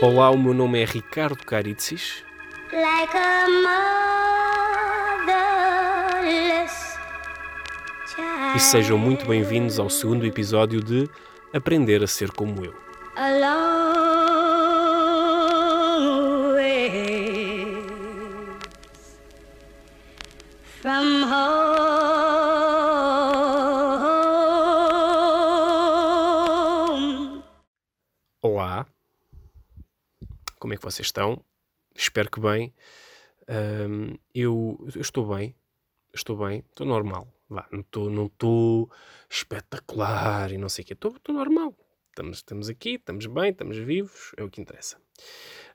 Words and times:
Olá, 0.00 0.30
o 0.30 0.38
meu 0.38 0.54
nome 0.54 0.80
é 0.80 0.84
Ricardo 0.84 1.44
Caritzis. 1.44 2.24
like 2.72 3.16
a 3.16 3.46
motherless 5.26 6.96
child. 8.06 8.56
E 8.56 8.60
sejam 8.60 8.96
muito 8.96 9.26
bem-vindos 9.26 9.80
ao 9.80 9.90
segundo 9.90 10.24
episódio 10.24 10.80
de 10.80 11.08
Aprender 11.52 12.04
a 12.04 12.06
Ser 12.06 12.30
Como 12.30 12.64
Eu. 12.64 12.74
A 13.16 13.28
vocês 30.90 31.08
estão? 31.08 31.44
Espero 31.94 32.30
que 32.30 32.40
bem. 32.40 32.72
Ahm, 33.46 34.14
eu, 34.34 34.78
eu 34.94 35.00
estou 35.00 35.26
bem, 35.34 35.54
estou 36.14 36.36
bem, 36.36 36.64
estou 36.70 36.86
normal. 36.86 37.32
Vá, 37.48 37.66
não 37.72 37.80
estou 37.80 38.10
não 38.10 38.30
espetacular 39.28 40.52
e 40.52 40.58
não 40.58 40.68
sei 40.68 40.84
o 40.84 40.86
quê, 40.86 40.92
estou, 40.92 41.16
estou 41.16 41.34
normal. 41.34 41.74
Estamos, 42.08 42.38
estamos 42.38 42.68
aqui, 42.68 42.94
estamos 42.94 43.26
bem, 43.26 43.50
estamos 43.50 43.76
vivos, 43.78 44.32
é 44.36 44.42
o 44.42 44.50
que 44.50 44.60
interessa. 44.60 45.00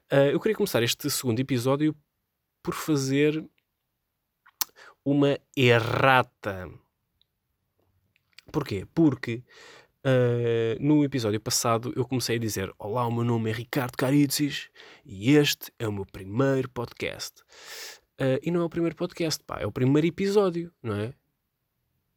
Ah, 0.09 0.27
eu 0.27 0.39
queria 0.39 0.55
começar 0.55 0.83
este 0.83 1.09
segundo 1.09 1.39
episódio 1.39 1.95
por 2.61 2.73
fazer 2.73 3.43
uma 5.03 5.39
errata. 5.55 6.69
Porquê? 8.51 8.87
Porque 8.93 9.43
Uh, 10.05 10.75
no 10.81 11.01
episódio 11.05 11.39
passado 11.39 11.93
eu 11.95 12.05
comecei 12.05 12.35
a 12.35 12.39
dizer 12.39 12.69
Olá, 12.77 13.07
o 13.07 13.11
meu 13.11 13.23
nome 13.23 13.49
é 13.49 13.53
Ricardo 13.53 13.95
Caritzis 13.95 14.69
e 15.05 15.31
este 15.31 15.71
é 15.79 15.87
o 15.87 15.93
meu 15.93 16.05
primeiro 16.05 16.69
podcast. 16.69 17.41
Uh, 18.19 18.35
e 18.43 18.51
não 18.51 18.59
é 18.59 18.65
o 18.65 18.69
primeiro 18.69 18.97
podcast, 18.97 19.41
pá, 19.45 19.59
é 19.61 19.65
o 19.65 19.71
primeiro 19.71 20.05
episódio, 20.05 20.73
não 20.83 20.95
é? 20.95 21.13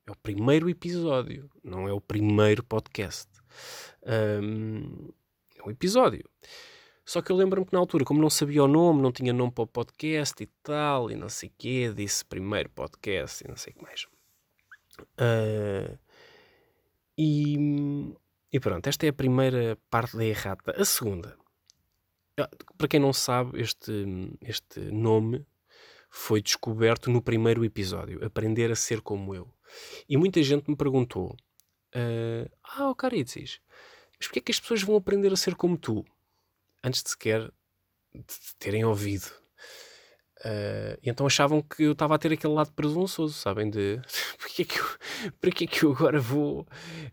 É 0.05 0.10
o 0.10 0.16
primeiro 0.16 0.69
episódio, 0.69 1.48
não 1.62 1.86
é 1.86 1.92
o 1.92 2.00
primeiro 2.00 2.64
podcast. 2.64 3.28
Um, 4.42 5.12
é 5.56 5.62
um 5.64 5.70
episódio. 5.70 6.28
Só 7.05 7.22
que 7.22 7.30
eu 7.30 7.36
lembro-me 7.36 7.66
que 7.66 7.72
na 7.72 7.78
altura, 7.78 8.05
como 8.05 8.20
não 8.20 8.30
sabia 8.30 8.64
o 8.64 8.69
nome, 8.69 9.00
não 9.00 9.12
tinha 9.12 9.32
nome 9.32 9.53
para 9.53 9.62
o 9.62 9.66
podcast 9.66 10.42
e 10.42 10.47
tal, 10.60 11.08
e 11.08 11.14
não 11.14 11.28
sei 11.28 11.50
o 11.50 11.53
quê, 11.56 11.92
disse 11.94 12.25
primeiro 12.25 12.69
podcast 12.70 13.44
e 13.44 13.48
não 13.48 13.56
sei 13.56 13.72
o 13.72 13.77
que 13.77 13.82
mais. 13.84 14.06
Uh, 15.20 15.97
e, 17.17 18.14
e 18.53 18.61
pronto, 18.61 18.86
esta 18.86 19.06
é 19.06 19.09
a 19.09 19.12
primeira 19.12 19.78
parte 19.91 20.17
da 20.17 20.25
errata. 20.25 20.75
A 20.77 20.84
segunda, 20.84 21.36
ah, 22.39 22.50
para 22.77 22.89
quem 22.89 23.00
não 23.00 23.12
sabe, 23.12 23.61
este, 23.61 23.92
este 24.42 24.81
nome 24.81 25.47
foi 26.11 26.42
descoberto 26.42 27.11
no 27.11 27.22
primeiro 27.22 27.64
episódio, 27.64 28.25
Aprender 28.25 28.70
a 28.70 28.77
Ser 28.77 29.00
Como 29.00 29.34
Eu. 29.34 29.53
E 30.09 30.17
muita 30.17 30.42
gente 30.42 30.69
me 30.69 30.77
perguntou, 30.77 31.37
ah, 31.94 32.50
ah, 32.62 32.91
oh, 32.91 32.94
Caritzis, 32.94 33.61
mas 34.19 34.28
porquê 34.28 34.39
é 34.39 34.42
que 34.42 34.53
as 34.53 34.61
pessoas 34.61 34.83
vão 34.83 34.97
aprender 34.97 35.33
a 35.33 35.37
ser 35.37 35.55
como 35.55 35.77
tu? 35.77 36.05
Antes 36.83 37.03
de 37.03 37.11
sequer 37.11 37.50
de 38.14 38.55
terem 38.59 38.84
ouvido. 38.84 39.27
Uh, 40.44 40.98
e 41.02 41.08
então 41.08 41.26
achavam 41.26 41.62
que 41.62 41.84
eu 41.84 41.92
estava 41.92 42.14
a 42.14 42.18
ter 42.18 42.32
aquele 42.32 42.52
lado 42.52 42.70
presunçoso, 42.72 43.32
sabem? 43.32 43.70
De 43.70 44.00
porque 44.38 44.64
que 44.64 44.78
eu, 44.78 44.84
porque 45.40 45.64
é 45.64 45.66
que 45.66 45.82
eu 45.84 45.92
agora 45.92 46.20
vou 46.20 46.60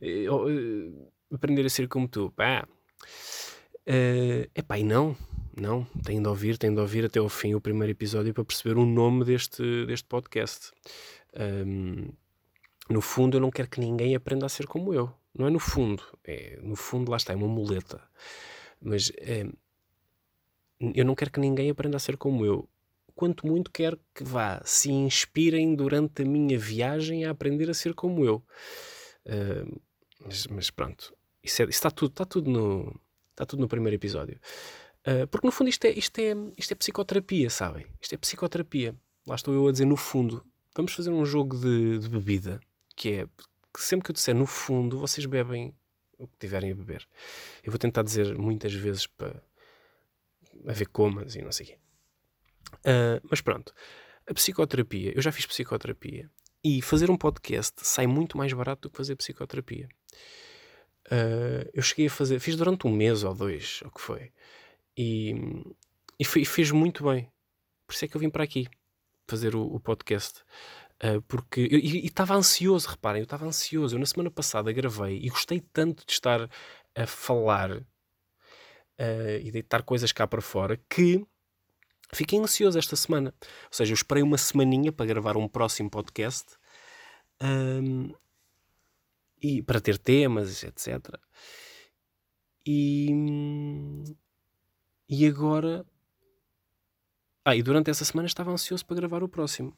uh, 0.02 1.12
aprender 1.34 1.66
a 1.66 1.70
ser 1.70 1.88
como 1.88 2.08
tu? 2.08 2.32
Pá. 2.32 2.68
Uh, 3.88 4.50
epá, 4.56 4.78
e 4.78 4.84
não, 4.84 5.16
não, 5.60 5.86
tenho 6.04 6.22
de 6.22 6.28
ouvir, 6.28 6.58
tenho 6.58 6.74
de 6.74 6.80
ouvir 6.80 7.06
até 7.06 7.20
ao 7.20 7.30
fim 7.30 7.54
o 7.54 7.62
primeiro 7.62 7.92
episódio 7.92 8.34
para 8.34 8.46
perceber 8.46 8.78
o 8.78 8.86
nome 8.86 9.24
deste, 9.24 9.86
deste 9.86 10.08
podcast. 10.08 10.72
Um, 11.36 12.10
no 12.90 13.02
fundo, 13.02 13.38
eu 13.38 13.42
não 13.42 13.52
quero 13.52 13.70
que 13.70 13.80
ninguém 13.80 14.16
aprenda 14.16 14.46
a 14.46 14.50
ser 14.50 14.68
como 14.68 14.94
eu. 14.94 15.14
Não 15.34 15.48
é 15.48 15.50
no 15.50 15.60
fundo, 15.60 16.04
é, 16.24 16.60
no 16.62 16.76
fundo, 16.76 17.10
lá 17.10 17.18
está, 17.18 17.34
é 17.34 17.36
uma 17.36 17.48
muleta. 17.48 18.02
Mas 18.82 19.12
é, 19.18 19.46
eu 20.94 21.06
não 21.06 21.16
quero 21.16 21.32
que 21.32 21.40
ninguém 21.40 21.70
aprenda 21.70 21.98
a 21.98 22.00
ser 22.00 22.18
como 22.18 22.46
eu 22.46 22.70
quanto 23.16 23.46
muito 23.46 23.72
quero 23.72 24.00
que 24.14 24.24
vá, 24.24 24.62
se 24.66 24.92
inspirem 24.92 25.76
durante 25.76 26.24
a 26.24 26.26
minha 26.26 26.58
viagem 26.58 27.26
a 27.26 27.32
aprender 27.32 27.70
a 27.70 27.74
ser 27.74 27.94
como 27.94 28.26
eu. 28.26 28.44
Uh, 29.26 29.82
mas, 30.26 30.48
mas, 30.48 30.70
pronto, 30.70 31.16
isso, 31.44 31.62
é, 31.62 31.66
isso, 31.66 31.72
está, 31.72 31.92
tudo, 31.92 32.12
está, 32.12 32.26
tudo 32.26 32.50
no, 32.50 33.00
está 33.32 33.46
tudo 33.46 33.60
no 33.60 33.68
primeiro 33.68 33.96
episódio. 33.96 34.40
Uh, 35.06 35.28
porque 35.28 35.46
no 35.46 35.52
fundo 35.52 35.70
isto 35.70 35.86
é, 35.86 35.92
isto, 35.92 36.18
é, 36.20 36.34
isto 36.58 36.72
é 36.72 36.76
psicoterapia, 36.76 37.50
sabem? 37.50 37.86
Isto 38.02 38.16
é 38.16 38.18
psicoterapia. 38.18 38.96
Lá 39.28 39.36
estou 39.36 39.54
eu 39.54 39.68
a 39.68 39.72
dizer 39.72 39.86
no 39.86 39.98
fundo. 39.98 40.46
Vamos 40.76 40.94
fazer 40.94 41.12
um 41.12 41.26
jogo 41.26 41.58
de, 41.58 42.00
de 42.00 42.10
bebida, 42.10 42.60
que 42.96 43.12
é 43.12 43.28
que 43.74 43.82
sempre 43.82 44.06
que 44.06 44.12
eu 44.12 44.14
disser 44.14 44.36
no 44.36 44.46
fundo, 44.46 45.00
vocês 45.00 45.26
bebem 45.26 45.76
o 46.18 46.28
que 46.28 46.38
tiverem 46.38 46.72
a 46.72 46.76
beber. 46.76 47.08
Eu 47.64 47.72
vou 47.72 47.80
tentar 47.80 48.04
dizer 48.04 48.38
muitas 48.38 48.74
vezes 48.74 49.08
para 49.08 49.44
haver 50.68 50.88
comas 50.88 51.36
e 51.36 51.42
não 51.42 51.52
sei 51.52 51.66
o 51.66 51.70
quê. 51.70 51.78
Uh, 52.80 53.20
mas 53.30 53.42
pronto, 53.42 53.74
a 54.28 54.34
psicoterapia, 54.34 55.14
eu 55.16 55.22
já 55.22 55.32
fiz 55.32 55.46
psicoterapia 55.46 56.30
e 56.64 56.82
fazer 56.82 57.12
um 57.12 57.18
podcast 57.18 57.76
sai 57.86 58.08
muito 58.08 58.38
mais 58.38 58.54
barato 58.54 58.84
do 58.84 58.90
que 58.90 58.98
fazer 58.98 59.16
psicoterapia. 59.16 59.88
Uh, 61.08 61.70
eu 61.74 61.84
cheguei 61.84 62.08
a 62.08 62.10
fazer, 62.10 62.40
fiz 62.40 62.56
durante 62.56 62.88
um 62.88 62.92
mês 62.92 63.24
ou 63.24 63.34
dois, 63.36 63.82
o 63.86 63.92
que 63.92 64.00
foi, 64.00 64.32
e, 64.98 65.36
e, 66.20 66.26
fez 66.26 66.72
muito 66.72 67.04
bem. 67.04 67.30
Por 67.86 67.94
isso 67.94 68.06
é 68.06 68.08
que 68.08 68.16
eu 68.16 68.22
vim 68.22 68.30
para 68.30 68.44
aqui 68.44 68.68
fazer 69.28 69.56
o, 69.56 69.64
o 69.64 69.80
podcast. 69.80 70.42
Uh, 71.04 71.22
porque 71.24 71.62
e 71.62 72.06
estava 72.06 72.34
ansioso, 72.36 72.88
reparem, 72.88 73.20
eu 73.20 73.26
estava 73.26 73.46
ansioso. 73.46 73.96
Eu 73.96 74.00
na 74.00 74.06
semana 74.06 74.32
passada 74.32 74.72
gravei 74.72 75.18
e 75.18 75.30
gostei 75.30 75.60
tanto 75.60 76.06
de 76.06 76.14
estar 76.14 76.50
a 76.96 77.06
falar 77.06 77.72
uh, 77.72 77.84
e 79.42 79.52
deitar 79.52 79.84
coisas 79.84 80.12
cá 80.12 80.26
para 80.26 80.42
fora 80.42 80.80
que 80.90 81.26
Fiquei 82.14 82.40
ansioso 82.40 82.78
esta 82.78 82.96
semana. 82.96 83.34
Ou 83.42 83.70
seja, 83.72 83.92
eu 83.92 83.96
esperei 83.96 84.24
uma 84.24 84.38
semaninha 84.38 84.92
para 84.92 85.06
gravar 85.06 85.38
um 85.38 85.48
próximo 85.48 85.90
podcast 85.90 86.58
um, 87.42 88.14
e 89.42 89.62
para 89.62 89.82
ter 89.82 89.98
temas, 89.98 90.64
etc. 90.64 91.20
E, 92.66 93.10
e 95.10 95.26
agora. 95.28 95.86
Ah, 97.46 97.56
e 97.56 97.62
durante 97.62 97.90
essa 97.90 98.06
semana 98.06 98.28
estava 98.28 98.52
ansioso 98.52 98.86
para 98.86 98.96
gravar 98.96 99.22
o 99.22 99.28
próximo. 99.28 99.76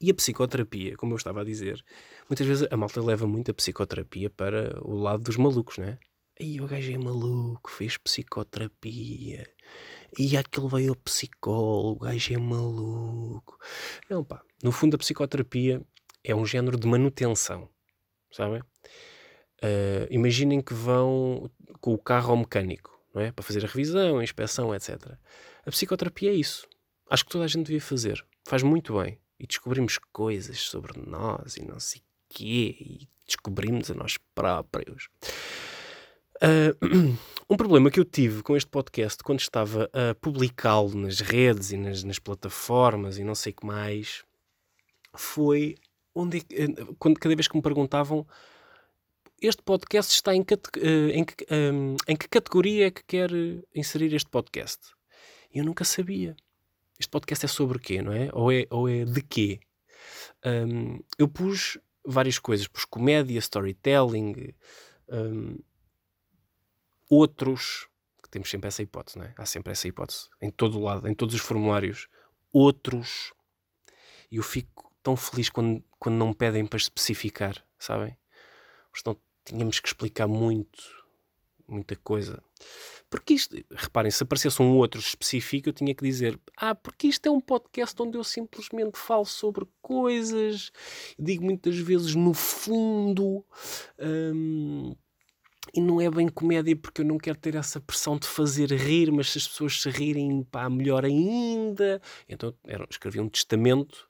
E 0.00 0.10
a 0.10 0.14
psicoterapia, 0.14 0.96
como 0.96 1.12
eu 1.12 1.16
estava 1.16 1.42
a 1.42 1.44
dizer, 1.44 1.84
muitas 2.28 2.46
vezes 2.46 2.66
a 2.70 2.76
malta 2.76 3.00
leva 3.00 3.26
muito 3.26 3.50
a 3.50 3.54
psicoterapia 3.54 4.28
para 4.30 4.76
o 4.82 4.94
lado 4.94 5.22
dos 5.22 5.36
malucos, 5.36 5.78
não 5.78 5.84
é? 5.84 5.98
Aí 6.40 6.60
o 6.60 6.66
gajo 6.66 6.92
é 6.92 6.98
maluco, 6.98 7.70
fez 7.70 7.96
psicoterapia 7.96 9.46
e 10.18 10.36
aquele 10.36 10.68
veio 10.68 10.90
ao 10.90 10.96
psicólogo, 10.96 12.04
o 12.04 12.08
gajo 12.08 12.34
é 12.34 12.38
maluco. 12.38 13.58
Não, 14.08 14.24
pá, 14.24 14.42
no 14.62 14.72
fundo 14.72 14.94
a 14.94 14.98
psicoterapia 14.98 15.82
é 16.24 16.34
um 16.34 16.44
género 16.44 16.78
de 16.78 16.86
manutenção, 16.86 17.68
sabem? 18.30 18.60
Uh, 19.62 20.06
imaginem 20.10 20.60
que 20.60 20.74
vão 20.74 21.50
com 21.80 21.94
o 21.94 21.98
carro 21.98 22.32
ao 22.32 22.36
mecânico, 22.36 22.98
não 23.14 23.22
é? 23.22 23.30
Para 23.30 23.44
fazer 23.44 23.64
a 23.64 23.68
revisão, 23.68 24.18
a 24.18 24.24
inspeção, 24.24 24.74
etc. 24.74 25.16
A 25.64 25.70
psicoterapia 25.70 26.30
é 26.30 26.34
isso. 26.34 26.66
Acho 27.08 27.24
que 27.24 27.30
toda 27.30 27.44
a 27.44 27.48
gente 27.48 27.66
devia 27.66 27.80
fazer. 27.80 28.24
Faz 28.46 28.62
muito 28.62 28.98
bem. 28.98 29.18
E 29.38 29.46
descobrimos 29.46 29.98
coisas 30.12 30.60
sobre 30.60 30.98
nós 31.00 31.56
e 31.56 31.64
não 31.64 31.78
sei 31.78 32.02
quê. 32.28 32.76
E 32.80 33.08
descobrimos 33.26 33.90
a 33.90 33.94
nós 33.94 34.16
próprios. 34.34 35.08
Uh, 36.42 37.16
um 37.48 37.56
problema 37.56 37.88
que 37.88 38.00
eu 38.00 38.04
tive 38.04 38.42
com 38.42 38.56
este 38.56 38.68
podcast 38.68 39.22
quando 39.22 39.38
estava 39.38 39.88
a 39.92 40.12
publicá-lo 40.16 40.92
nas 40.96 41.20
redes 41.20 41.70
e 41.70 41.76
nas, 41.76 42.02
nas, 42.02 42.18
plataformas 42.18 43.16
e 43.16 43.22
não 43.22 43.36
sei 43.36 43.52
o 43.52 43.56
que 43.56 43.64
mais 43.64 44.24
foi 45.14 45.76
onde 46.12 46.38
é 46.38 46.40
eh, 46.50 46.66
quando, 46.98 47.20
cada 47.20 47.36
vez 47.36 47.46
que 47.46 47.54
me 47.54 47.62
perguntavam 47.62 48.26
este 49.40 49.62
podcast 49.62 50.12
está 50.12 50.34
em, 50.34 50.40
eh, 50.40 51.10
em, 51.12 51.24
que, 51.24 51.46
um, 51.48 51.96
em 52.08 52.16
que 52.16 52.28
categoria 52.28 52.86
é 52.86 52.90
que 52.90 53.04
quer 53.04 53.30
inserir 53.74 54.14
este 54.14 54.30
podcast? 54.30 54.80
Eu 55.52 55.64
nunca 55.64 55.84
sabia. 55.84 56.36
Este 56.98 57.10
podcast 57.10 57.44
é 57.44 57.48
sobre 57.48 57.76
o 57.76 57.80
quê, 57.80 58.00
não 58.00 58.12
é? 58.12 58.30
Ou 58.32 58.52
é, 58.52 58.66
ou 58.70 58.88
é 58.88 59.04
de 59.04 59.20
quê? 59.20 59.60
Um, 60.44 61.00
eu 61.18 61.28
pus 61.28 61.78
várias 62.04 62.38
coisas. 62.38 62.68
Pus 62.68 62.84
comédia, 62.84 63.38
storytelling, 63.40 64.54
um, 65.08 65.58
outros, 67.12 67.88
que 68.22 68.30
temos 68.30 68.48
sempre 68.48 68.68
essa 68.68 68.82
hipótese, 68.82 69.18
não 69.18 69.26
é? 69.26 69.34
Há 69.36 69.44
sempre 69.44 69.72
essa 69.72 69.86
hipótese, 69.86 70.30
em 70.40 70.50
todo 70.50 70.78
o 70.78 70.82
lado, 70.82 71.06
em 71.06 71.14
todos 71.14 71.34
os 71.34 71.42
formulários, 71.42 72.08
outros. 72.50 73.34
E 74.30 74.36
eu 74.36 74.42
fico 74.42 74.90
tão 75.02 75.14
feliz 75.14 75.50
quando, 75.50 75.84
quando 75.98 76.16
não 76.16 76.32
pedem 76.32 76.64
para 76.64 76.78
especificar, 76.78 77.62
sabem? 77.78 78.16
Senão 78.94 79.20
tínhamos 79.44 79.78
que 79.78 79.88
explicar 79.88 80.26
muito, 80.26 80.82
muita 81.68 81.94
coisa. 81.96 82.42
Porque 83.10 83.34
isto, 83.34 83.62
reparem, 83.70 84.10
se 84.10 84.22
aparecesse 84.22 84.62
um 84.62 84.74
outro 84.78 84.98
específico, 84.98 85.68
eu 85.68 85.72
tinha 85.74 85.94
que 85.94 86.02
dizer: 86.02 86.40
Ah, 86.56 86.74
porque 86.74 87.08
isto 87.08 87.26
é 87.26 87.30
um 87.30 87.42
podcast 87.42 88.00
onde 88.00 88.16
eu 88.16 88.24
simplesmente 88.24 88.98
falo 88.98 89.26
sobre 89.26 89.66
coisas, 89.82 90.72
digo 91.18 91.44
muitas 91.44 91.76
vezes 91.76 92.14
no 92.14 92.32
fundo, 92.32 93.44
hum, 93.98 94.96
e 95.74 95.80
não 95.80 96.00
é 96.00 96.10
bem 96.10 96.28
comédia 96.28 96.76
porque 96.76 97.00
eu 97.00 97.04
não 97.04 97.18
quero 97.18 97.38
ter 97.38 97.54
essa 97.54 97.80
pressão 97.80 98.18
de 98.18 98.26
fazer 98.26 98.70
rir, 98.72 99.10
mas 99.10 99.30
se 99.30 99.38
as 99.38 99.48
pessoas 99.48 99.80
se 99.80 99.88
rirem, 99.88 100.44
pá, 100.44 100.68
melhor 100.68 101.04
ainda. 101.04 102.00
Então 102.28 102.54
era, 102.64 102.86
escrevia 102.90 103.22
um 103.22 103.28
testamento 103.28 104.08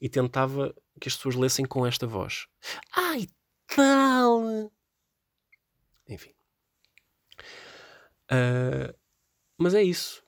e 0.00 0.08
tentava 0.08 0.74
que 1.00 1.08
as 1.08 1.16
pessoas 1.16 1.34
lessem 1.34 1.64
com 1.64 1.84
esta 1.84 2.06
voz. 2.06 2.46
Ai, 2.94 3.26
tal! 3.66 4.70
Enfim. 6.08 6.34
Uh, 8.30 8.94
mas 9.58 9.74
é 9.74 9.82
isso. 9.82 10.22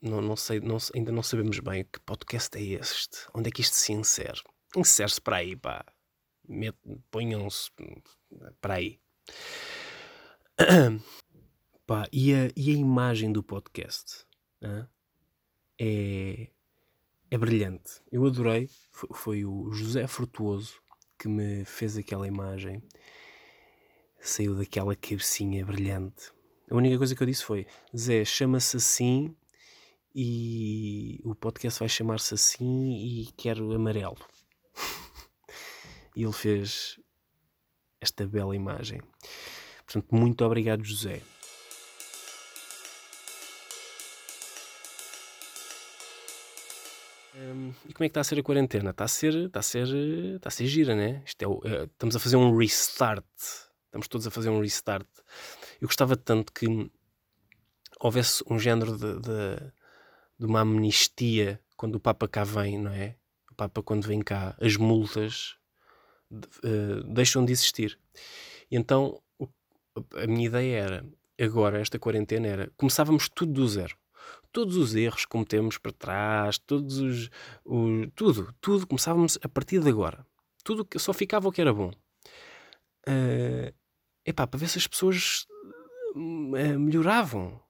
Não, 0.00 0.20
não 0.20 0.36
sei, 0.36 0.60
não, 0.60 0.78
ainda 0.94 1.10
não 1.10 1.22
sabemos 1.22 1.58
bem 1.58 1.84
que 1.84 2.00
podcast 2.00 2.56
é 2.56 2.62
este. 2.62 3.26
Onde 3.34 3.48
é 3.48 3.52
que 3.52 3.60
isto 3.60 3.74
se 3.74 3.92
insere? 3.92 4.40
Insere-se 4.76 5.20
para 5.20 5.36
aí, 5.36 5.56
pá. 5.56 5.84
Ponham-se 7.10 7.70
para 8.60 8.74
aí. 8.74 9.00
pá, 11.86 12.08
e, 12.12 12.34
a, 12.34 12.50
e 12.56 12.70
a 12.70 12.74
imagem 12.74 13.32
do 13.32 13.42
podcast 13.42 14.26
é, 15.78 16.48
é 17.30 17.38
brilhante. 17.38 18.02
Eu 18.10 18.26
adorei. 18.26 18.68
Foi, 18.90 19.08
foi 19.14 19.44
o 19.44 19.70
José 19.72 20.06
Frutuoso 20.06 20.80
que 21.18 21.28
me 21.28 21.64
fez 21.64 21.96
aquela 21.96 22.26
imagem. 22.26 22.82
Saiu 24.20 24.54
daquela 24.56 24.94
cabecinha 24.96 25.64
brilhante 25.64 26.32
a 26.70 26.74
única 26.74 26.98
coisa 26.98 27.14
que 27.14 27.22
eu 27.22 27.26
disse 27.26 27.44
foi: 27.44 27.66
Zé, 27.96 28.24
chama-se 28.24 28.76
assim 28.76 29.34
e 30.14 31.20
o 31.24 31.34
podcast 31.34 31.80
vai 31.80 31.88
chamar-se 31.88 32.34
assim 32.34 32.92
e 32.92 33.32
quero 33.36 33.72
amarelo. 33.72 34.18
e 36.14 36.22
ele 36.22 36.32
fez 36.32 37.00
esta 38.00 38.26
bela 38.26 38.54
imagem. 38.54 39.00
Portanto, 39.88 40.14
muito 40.14 40.44
obrigado, 40.44 40.84
José. 40.84 41.22
Um, 47.34 47.72
e 47.88 47.94
como 47.94 48.04
é 48.04 48.08
que 48.08 48.10
está 48.10 48.20
a 48.20 48.24
ser 48.24 48.38
a 48.38 48.42
quarentena? 48.42 48.90
Está 48.90 49.04
a 49.04 49.08
ser, 49.08 49.34
está 49.46 49.60
a 49.60 49.62
ser, 49.62 49.86
está 50.36 50.48
a 50.48 50.50
ser 50.50 50.66
gira, 50.66 50.94
né? 50.94 51.22
Isto 51.24 51.42
é, 51.42 51.48
uh, 51.48 51.84
estamos 51.84 52.14
a 52.14 52.18
fazer 52.18 52.36
um 52.36 52.54
restart. 52.54 53.24
Estamos 53.86 54.08
todos 54.08 54.26
a 54.26 54.30
fazer 54.30 54.50
um 54.50 54.60
restart. 54.60 55.08
Eu 55.80 55.88
gostava 55.88 56.18
tanto 56.18 56.52
que 56.52 56.66
houvesse 57.98 58.44
um 58.50 58.58
género 58.58 58.92
de, 58.92 59.20
de, 59.20 59.72
de 60.38 60.44
uma 60.44 60.60
amnistia 60.60 61.58
quando 61.78 61.94
o 61.94 62.00
Papa 62.00 62.28
cá 62.28 62.44
vem, 62.44 62.78
não 62.78 62.92
é? 62.92 63.16
O 63.50 63.54
Papa, 63.54 63.82
quando 63.82 64.06
vem 64.06 64.20
cá, 64.20 64.54
as 64.60 64.76
multas 64.76 65.56
uh, 66.30 67.02
deixam 67.10 67.42
de 67.42 67.52
existir. 67.52 67.98
E 68.70 68.76
então 68.76 69.18
a 70.14 70.26
minha 70.26 70.46
ideia 70.46 70.78
era, 70.78 71.06
agora, 71.40 71.80
esta 71.80 71.98
quarentena 71.98 72.46
era, 72.46 72.72
começávamos 72.76 73.28
tudo 73.28 73.52
do 73.52 73.68
zero. 73.68 73.96
Todos 74.52 74.76
os 74.76 74.94
erros 74.94 75.24
que 75.24 75.30
cometemos 75.30 75.78
para 75.78 75.92
trás, 75.92 76.58
todos 76.58 76.98
os, 76.98 77.30
tudo, 78.14 78.54
tudo, 78.60 78.86
começávamos 78.86 79.38
a 79.42 79.48
partir 79.48 79.80
de 79.80 79.88
agora. 79.88 80.26
Tudo 80.64 80.84
que 80.84 80.98
só 80.98 81.12
ficava 81.12 81.48
o 81.48 81.52
que 81.52 81.60
era 81.60 81.72
bom. 81.72 81.90
Uh, 83.08 83.72
epá, 84.24 84.46
para 84.46 84.58
ver 84.58 84.68
se 84.68 84.78
as 84.78 84.86
pessoas 84.86 85.46
uh, 86.14 86.78
melhoravam. 86.78 87.60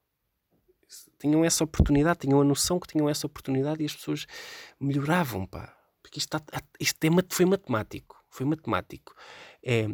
Tinham 1.19 1.45
essa 1.45 1.65
oportunidade, 1.65 2.21
tinham 2.21 2.41
a 2.41 2.45
noção 2.45 2.81
que 2.81 2.89
tinham 2.89 3.09
essa 3.09 3.27
oportunidade 3.27 3.83
e 3.83 3.87
as 3.87 3.95
pessoas 3.95 4.27
melhoravam, 4.81 5.47
pá. 5.47 5.77
Porque 6.03 6.19
isto, 6.19 6.37
está, 6.37 6.63
isto 6.81 7.05
é, 7.05 7.09
foi 7.29 7.45
matemático. 7.45 8.17
Foi 8.31 8.47
matemático. 8.47 9.15
É, 9.63 9.89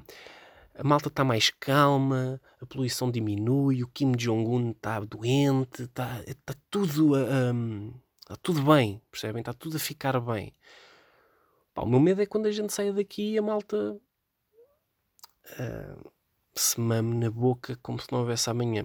a 0.75 0.83
malta 0.83 1.09
está 1.09 1.23
mais 1.23 1.51
calma, 1.51 2.41
a 2.61 2.67
poluição 2.67 3.11
diminui, 3.11 3.83
o 3.83 3.89
Kim 3.89 4.13
Jong-un 4.13 4.71
está 4.71 5.01
doente, 5.01 5.85
está, 5.85 6.23
está 6.27 6.55
tudo 6.69 7.15
um, 7.15 7.93
está 8.21 8.37
tudo 8.37 8.63
bem, 8.63 9.01
percebem? 9.11 9.41
Está 9.41 9.53
tudo 9.53 9.77
a 9.77 9.81
ficar 9.81 10.19
bem. 10.21 10.53
Pá, 11.73 11.83
o 11.83 11.87
meu 11.87 12.01
medo 12.01 12.23
é 12.23 12.27
quando 12.27 12.47
a 12.47 12.53
gente 12.53 12.73
saia 12.73 12.93
daqui 12.93 13.33
e 13.33 13.39
a 13.39 13.43
malta 13.43 13.97
uh, 15.61 16.13
se 16.55 16.81
mame 16.81 17.17
na 17.17 17.31
boca 17.31 17.79
como 17.83 18.01
se 18.01 18.11
não 18.11 18.21
houvesse 18.21 18.51
amanhã. 18.51 18.85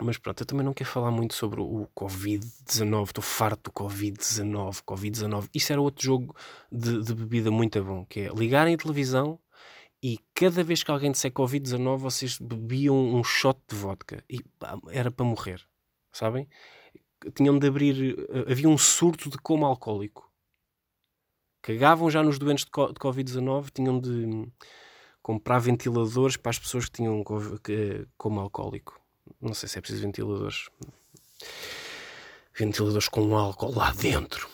Mas 0.00 0.16
pronto, 0.16 0.40
eu 0.40 0.46
também 0.46 0.64
não 0.64 0.72
quero 0.72 0.88
falar 0.88 1.10
muito 1.10 1.34
sobre 1.34 1.60
o 1.60 1.88
Covid-19. 1.96 3.06
Estou 3.06 3.22
farto 3.22 3.64
do 3.64 3.72
Covid-19. 3.72 4.82
Covid-19. 4.84 5.48
Isso 5.52 5.72
era 5.72 5.80
outro 5.80 6.04
jogo 6.04 6.36
de, 6.70 7.02
de, 7.02 7.14
bebida 7.14 7.50
muito 7.50 7.82
bom, 7.82 8.04
que 8.04 8.20
é 8.20 8.28
ligarem 8.28 8.74
a 8.74 8.78
televisão 8.78 9.40
e 10.02 10.18
cada 10.32 10.62
vez 10.62 10.82
que 10.82 10.90
alguém 10.90 11.10
disser 11.10 11.32
Covid-19 11.32 11.98
vocês 11.98 12.38
bebiam 12.38 12.96
um 12.96 13.24
shot 13.24 13.58
de 13.68 13.74
vodka. 13.74 14.24
E 14.28 14.42
pá, 14.58 14.78
era 14.90 15.10
para 15.10 15.26
morrer, 15.26 15.60
sabem? 16.12 16.48
Tinham 17.34 17.58
de 17.58 17.66
abrir... 17.66 18.26
Eh, 18.30 18.52
havia 18.52 18.68
um 18.68 18.78
surto 18.78 19.28
de 19.28 19.38
coma 19.38 19.66
alcoólico. 19.66 20.30
Cagavam 21.60 22.08
já 22.10 22.22
nos 22.22 22.38
doentes 22.38 22.64
de 22.64 22.70
Covid-19, 22.70 23.70
tinham 23.72 24.00
de 24.00 24.48
comprar 25.20 25.58
ventiladores 25.58 26.36
para 26.36 26.50
as 26.50 26.58
pessoas 26.58 26.84
que 26.86 26.92
tinham 26.92 27.22
como 28.16 28.40
alcoólico. 28.40 29.00
Não 29.40 29.52
sei 29.52 29.68
se 29.68 29.78
é 29.78 29.80
preciso 29.80 30.02
ventiladores. 30.02 30.70
Ventiladores 32.56 33.08
com 33.08 33.36
álcool 33.36 33.74
lá 33.74 33.92
dentro. 33.92 34.48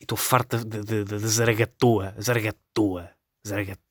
E 0.00 0.04
estou 0.04 0.16
farta 0.16 0.58
de, 0.58 0.82
de, 0.82 1.04
de, 1.04 1.18
de 1.18 1.28
zaragatoa, 1.28 2.14
zaragatoa, 2.20 3.10
zaragatoa, 3.46 3.85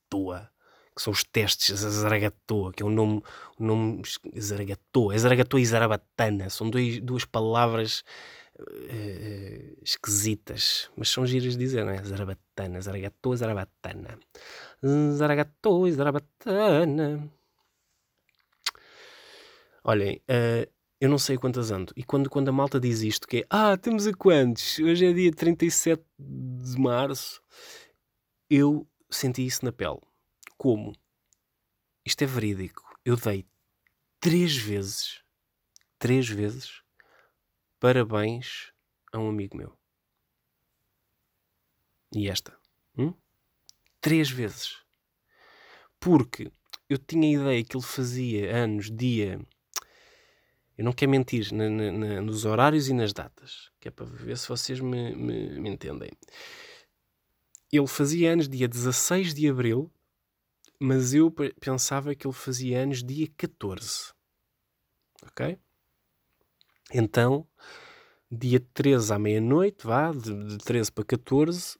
que 0.96 1.02
são 1.02 1.12
os 1.12 1.24
testes, 1.24 1.80
zaragatoa, 1.80 2.72
que 2.72 2.82
é 2.82 2.86
o 2.86 2.90
nome, 2.90 3.22
o 3.60 3.64
nome 3.64 4.02
zaragatoa, 4.40 5.14
é 5.14 5.18
zaragatoa 5.18 5.60
e 5.60 5.66
zarabatana, 5.66 6.50
são 6.50 6.70
dois, 6.70 7.02
duas 7.02 7.26
palavras 7.26 8.04
uh, 8.60 9.78
esquisitas, 9.84 10.90
mas 10.96 11.10
são 11.10 11.26
giras 11.26 11.54
de 11.54 11.60
dizer, 11.60 11.84
não 11.84 11.92
é? 11.92 12.02
Zarabatana, 12.02 12.80
zaragatoa, 12.80 13.36
zarabatana. 13.36 14.20
Zaragatou, 15.18 15.90
Zarabatana. 15.92 17.30
Olhem, 19.84 20.22
uh, 20.30 20.70
eu 21.00 21.10
não 21.10 21.18
sei 21.18 21.38
quantas 21.38 21.72
ando. 21.72 21.94
E 21.96 22.04
quando, 22.04 22.30
quando 22.30 22.50
a 22.50 22.52
malta 22.52 22.80
diz 22.80 23.02
isto, 23.02 23.28
que 23.28 23.38
é 23.40 23.46
Ah, 23.50 23.78
temos 23.78 24.08
a 24.08 24.14
quantos? 24.14 24.80
Hoje 24.80 25.06
é 25.06 25.14
dia 25.14 25.32
37 25.32 26.04
de 26.18 26.80
março. 26.80 27.42
Eu 28.50 28.88
senti 29.16 29.46
isso 29.46 29.64
na 29.66 29.72
pele. 29.72 30.02
Como? 30.58 30.94
Isto 32.06 32.24
é 32.24 32.28
verídico. 32.28 32.84
Eu 33.04 33.16
dei 33.16 33.46
três 34.20 34.56
vezes, 34.56 35.24
três 36.00 36.28
vezes, 36.28 36.82
parabéns 37.80 38.72
a 39.12 39.20
um 39.20 39.30
amigo 39.30 39.58
meu. 39.58 39.78
E 42.14 42.30
esta? 42.30 42.58
Hum? 42.98 43.14
três 44.06 44.30
vezes. 44.30 44.78
Porque 46.00 46.52
eu 46.88 47.00
tinha 47.00 47.28
a 47.28 47.42
ideia 47.42 47.64
que 47.64 47.76
ele 47.76 47.84
fazia 47.84 48.56
anos, 48.56 48.92
dia. 48.92 49.40
Eu 50.78 50.86
não 50.86 50.94
quero 50.94 51.10
mentir 51.10 51.52
na, 51.52 51.68
na, 51.68 52.22
nos 52.22 52.46
horários 52.46 52.88
e 52.88 52.94
nas 52.94 53.12
datas, 53.14 53.72
que 53.80 53.88
é 53.88 53.92
para 53.92 54.06
ver 54.06 54.38
se 54.38 54.48
vocês 54.48 54.80
me, 54.80 55.16
me, 55.16 55.60
me 55.60 55.70
entendem. 55.72 56.12
Ele 57.76 57.88
fazia 57.88 58.32
anos 58.32 58.48
dia 58.48 58.68
16 58.68 59.34
de 59.34 59.50
abril, 59.50 59.92
mas 60.80 61.14
eu 61.14 61.32
pensava 61.60 62.16
que 62.16 62.26
ele 62.26 62.34
fazia 62.34 62.82
anos 62.82 63.04
dia 63.04 63.28
14. 63.36 64.14
Ok? 65.24 65.58
Então, 66.94 67.48
dia 68.32 68.60
13 68.74 69.14
à 69.14 69.20
meia-noite, 69.20 69.86
vá, 69.86 70.12
de, 70.12 70.48
de 70.48 70.58
13 70.60 70.92
para 70.92 71.04
14, 71.04 71.78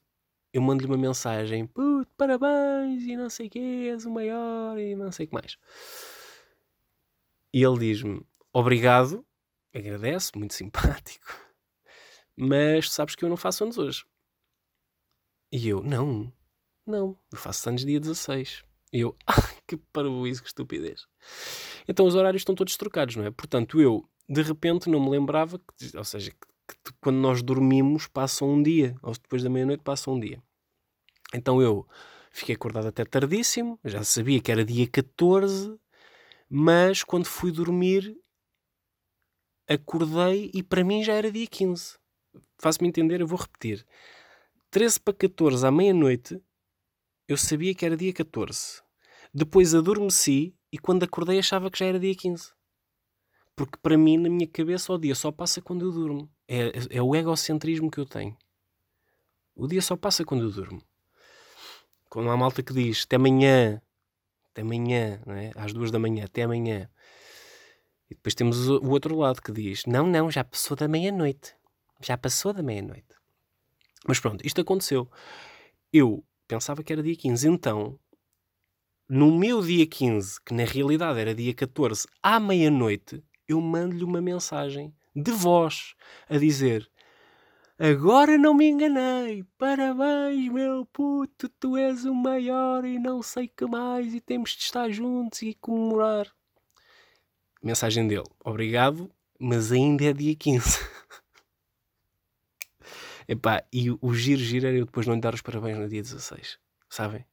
eu 0.52 0.62
mando-lhe 0.62 0.88
uma 0.88 0.98
mensagem, 0.98 1.68
puto, 1.68 2.12
parabéns, 2.18 3.04
e 3.04 3.16
não 3.16 3.30
sei 3.30 3.48
o 3.48 3.50
que, 3.50 3.90
és 3.90 4.06
o 4.06 4.12
maior, 4.12 4.78
e 4.80 4.96
não 4.96 5.12
sei 5.12 5.26
o 5.26 5.30
que 5.30 5.34
mais. 5.34 5.58
E 7.54 7.64
ele 7.64 7.80
diz-me, 7.80 8.26
obrigado, 8.52 9.26
agradece, 9.74 10.32
muito 10.36 10.54
simpático, 10.54 11.28
mas 12.36 12.92
sabes 12.92 13.16
que 13.16 13.24
eu 13.24 13.30
não 13.30 13.38
faço 13.38 13.64
anos 13.64 13.78
hoje. 13.78 14.06
E 15.56 15.70
eu, 15.70 15.82
não, 15.82 16.34
não, 16.86 17.18
eu 17.32 17.38
faço 17.38 17.70
anos 17.70 17.86
dia 17.86 18.00
16. 18.00 18.64
E 18.92 19.00
eu, 19.00 19.16
ah, 19.26 19.34
que 19.68 19.78
parvoíce, 19.78 20.42
que 20.42 20.48
estupidez. 20.48 21.08
Então 21.88 22.06
os 22.06 22.16
horários 22.16 22.42
estão 22.42 22.56
todos 22.56 22.76
trocados, 22.76 23.16
não 23.16 23.26
é? 23.26 23.32
Portanto, 23.32 23.80
eu, 23.80 24.04
de 24.28 24.42
repente, 24.42 24.90
não 24.90 25.00
me 25.00 25.10
lembrava, 25.10 25.60
que, 25.60 25.98
ou 25.98 26.04
seja, 26.04 26.32
que 26.32 26.38
que 26.68 26.94
quando 27.00 27.18
nós 27.18 27.42
dormimos 27.42 28.08
passa 28.08 28.44
um 28.46 28.62
dia, 28.62 28.96
ou 29.02 29.14
depois 29.14 29.44
da 29.44 29.50
meia-noite 29.50 29.84
passa 29.84 30.10
um 30.10 30.20
dia. 30.20 30.42
Então 31.34 31.62
eu 31.62 31.88
fiquei 32.32 32.56
acordado 32.56 32.88
até 32.88 33.06
tardíssimo, 33.06 33.80
já 33.84 34.04
sabia 34.04 34.42
que 34.42 34.52
era 34.52 34.66
dia 34.66 34.88
14, 34.88 35.78
Mas 36.50 37.04
quando 37.04 37.26
fui 37.26 37.52
dormir, 37.52 38.16
acordei 39.68 40.52
e 40.54 40.64
para 40.64 40.84
mim 40.84 41.04
já 41.04 41.14
era 41.14 41.32
dia 41.32 41.48
15. 41.48 41.98
Faço-me 42.60 42.88
entender, 42.88 43.22
eu 43.22 43.28
vou 43.28 43.40
repetir. 43.40 43.86
13 44.72 45.00
para 45.00 45.14
14 45.14 45.66
à 45.66 45.72
meia-noite, 45.72 46.42
eu 47.28 47.38
sabia 47.38 47.74
que 47.74 47.86
era 47.86 47.98
dia 47.98 48.14
14. 48.14 48.82
Depois 49.34 49.74
adormeci 49.74 50.56
e 50.72 50.78
quando 50.78 51.04
acordei 51.04 51.40
achava 51.40 51.72
que 51.72 51.80
já 51.80 51.86
era 51.86 52.00
dia 52.00 52.16
15. 52.16 52.54
Porque 53.56 53.78
para 53.82 53.98
mim, 53.98 54.18
na 54.18 54.30
minha 54.30 54.48
cabeça, 54.48 54.92
o 54.92 54.98
dia 54.98 55.16
só 55.16 55.32
passa 55.32 55.62
quando 55.62 55.86
eu 55.86 55.92
durmo. 55.92 56.30
É, 56.48 56.98
é 56.98 57.02
o 57.02 57.16
egocentrismo 57.16 57.90
que 57.90 57.98
eu 57.98 58.06
tenho. 58.06 58.38
O 59.56 59.68
dia 59.68 59.82
só 59.82 59.96
passa 59.96 60.26
quando 60.26 60.44
eu 60.44 60.52
durmo. 60.52 60.82
Quando 62.10 62.30
há 62.30 62.38
malta 62.38 62.62
que 62.62 62.74
diz 62.74 63.04
até 63.06 63.16
amanhã, 63.16 63.82
até 64.52 64.62
amanhã, 64.62 65.22
é? 65.28 65.52
às 65.56 65.74
duas 65.74 65.92
da 65.92 66.00
manhã, 66.00 66.26
até 66.26 66.44
amanhã. 66.44 66.90
E 68.10 68.16
depois 68.16 68.36
temos 68.36 68.68
o 68.68 68.90
outro 68.90 69.18
lado 69.18 69.42
que 69.42 69.52
diz: 69.52 69.86
não, 69.86 70.06
não, 70.06 70.30
já 70.30 70.44
passou 70.44 70.76
da 70.76 70.88
meia-noite. 70.88 71.56
Já 72.02 72.18
passou 72.18 72.54
da 72.54 72.62
meia-noite. 72.62 73.16
Mas 74.08 74.20
pronto, 74.20 74.46
isto 74.46 74.62
aconteceu. 74.62 75.10
Eu 75.92 76.24
pensava 76.48 76.84
que 76.84 76.94
era 76.94 77.02
dia 77.02 77.16
15, 77.16 77.48
então, 77.48 78.00
no 79.10 79.38
meu 79.38 79.62
dia 79.62 79.86
15, 79.86 80.42
que 80.42 80.54
na 80.54 80.64
realidade 80.64 81.20
era 81.20 81.34
dia 81.34 81.54
14, 81.54 82.08
à 82.22 82.40
meia-noite, 82.40 83.24
eu 83.48 83.60
mando-lhe 83.62 84.04
uma 84.04 84.22
mensagem 84.22 84.94
de 85.16 85.32
voz 85.32 85.96
a 86.30 86.38
dizer: 86.38 86.90
Agora 87.78 88.38
não 88.38 88.54
me 88.54 88.68
enganei, 88.68 89.44
parabéns, 89.58 90.52
meu 90.52 90.86
puto, 90.86 91.50
tu 91.60 91.78
és 91.78 92.06
o 92.06 92.14
maior 92.14 92.86
e 92.86 93.00
não 93.00 93.22
sei 93.22 93.48
que 93.48 93.66
mais, 93.66 94.14
e 94.14 94.22
temos 94.22 94.52
de 94.52 94.64
estar 94.64 94.90
juntos 94.90 95.42
e 95.42 95.54
comemorar. 95.56 96.32
Mensagem 97.62 98.08
dele: 98.08 98.30
Obrigado, 98.44 99.12
mas 99.40 99.72
ainda 99.72 100.06
é 100.06 100.14
dia 100.14 100.36
15. 100.36 100.80
Epá, 103.28 103.64
e 103.72 103.90
o 103.90 104.14
giro, 104.14 104.42
giro 104.42 104.68
era 104.68 104.78
eu 104.78 104.86
depois 104.86 105.08
não 105.08 105.16
lhe 105.16 105.22
dar 105.22 105.34
os 105.34 105.42
parabéns 105.42 105.78
no 105.78 105.90
dia 105.90 106.02
16, 106.02 106.60
sabem? 106.90 107.26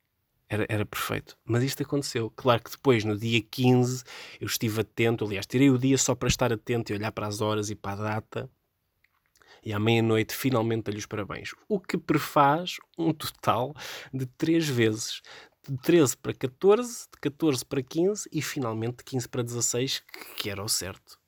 Era, 0.49 0.67
era 0.69 0.85
perfeito. 0.85 1.37
Mas 1.47 1.63
isto 1.63 1.83
aconteceu. 1.83 2.31
Claro 2.37 2.63
que 2.63 2.71
depois, 2.71 3.05
no 3.05 3.17
dia 3.17 3.41
15, 3.41 4.05
eu 4.39 4.47
estive 4.47 4.83
atento. 4.83 5.25
Aliás, 5.25 5.47
tirei 5.47 5.71
o 5.71 5.79
dia 5.79 5.97
só 5.97 6.15
para 6.15 6.29
estar 6.29 6.53
atento 6.53 6.93
e 6.93 6.95
olhar 6.95 7.11
para 7.11 7.27
as 7.27 7.41
horas 7.41 7.71
e 7.71 7.75
para 7.75 7.93
a 7.93 8.05
data. 8.15 8.51
E 9.65 9.73
à 9.73 9.79
meia-noite, 9.79 10.35
finalmente, 10.35 10.85
dei-lhe 10.85 10.99
os 10.99 11.07
parabéns. 11.07 11.55
O 11.69 11.81
que 11.81 11.97
prefaz 11.97 12.77
um 12.99 13.15
total 13.15 13.75
de 14.13 14.27
três 14.27 14.69
vezes. 14.69 15.23
De 15.67 15.79
13 15.79 16.17
para 16.19 16.35
14, 16.35 17.07
de 17.11 17.21
14 17.21 17.65
para 17.65 17.83
15 17.83 18.29
e 18.31 18.43
finalmente 18.43 18.97
de 18.99 19.05
15 19.05 19.29
para 19.29 19.43
16, 19.43 20.03
que 20.37 20.51
era 20.51 20.63
o 20.63 20.69
certo. 20.69 21.22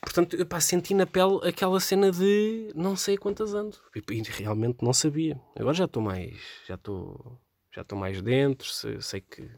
Portanto, 0.00 0.36
eu 0.36 0.44
pá, 0.44 0.60
senti 0.60 0.94
na 0.94 1.06
pele 1.06 1.40
aquela 1.44 1.78
cena 1.80 2.10
de 2.10 2.70
não 2.74 2.96
sei 2.96 3.16
quantas 3.16 3.54
anos. 3.54 3.80
E 3.94 4.22
realmente 4.42 4.82
não 4.82 4.92
sabia. 4.92 5.40
Agora 5.58 5.74
já 5.74 5.84
estou 5.84 6.02
mais. 6.02 6.38
Já 6.66 6.74
estou 6.74 7.40
já 7.74 7.80
estou 7.80 7.98
mais 7.98 8.20
dentro, 8.20 8.68
sei, 8.68 9.00
sei 9.00 9.20
que 9.22 9.48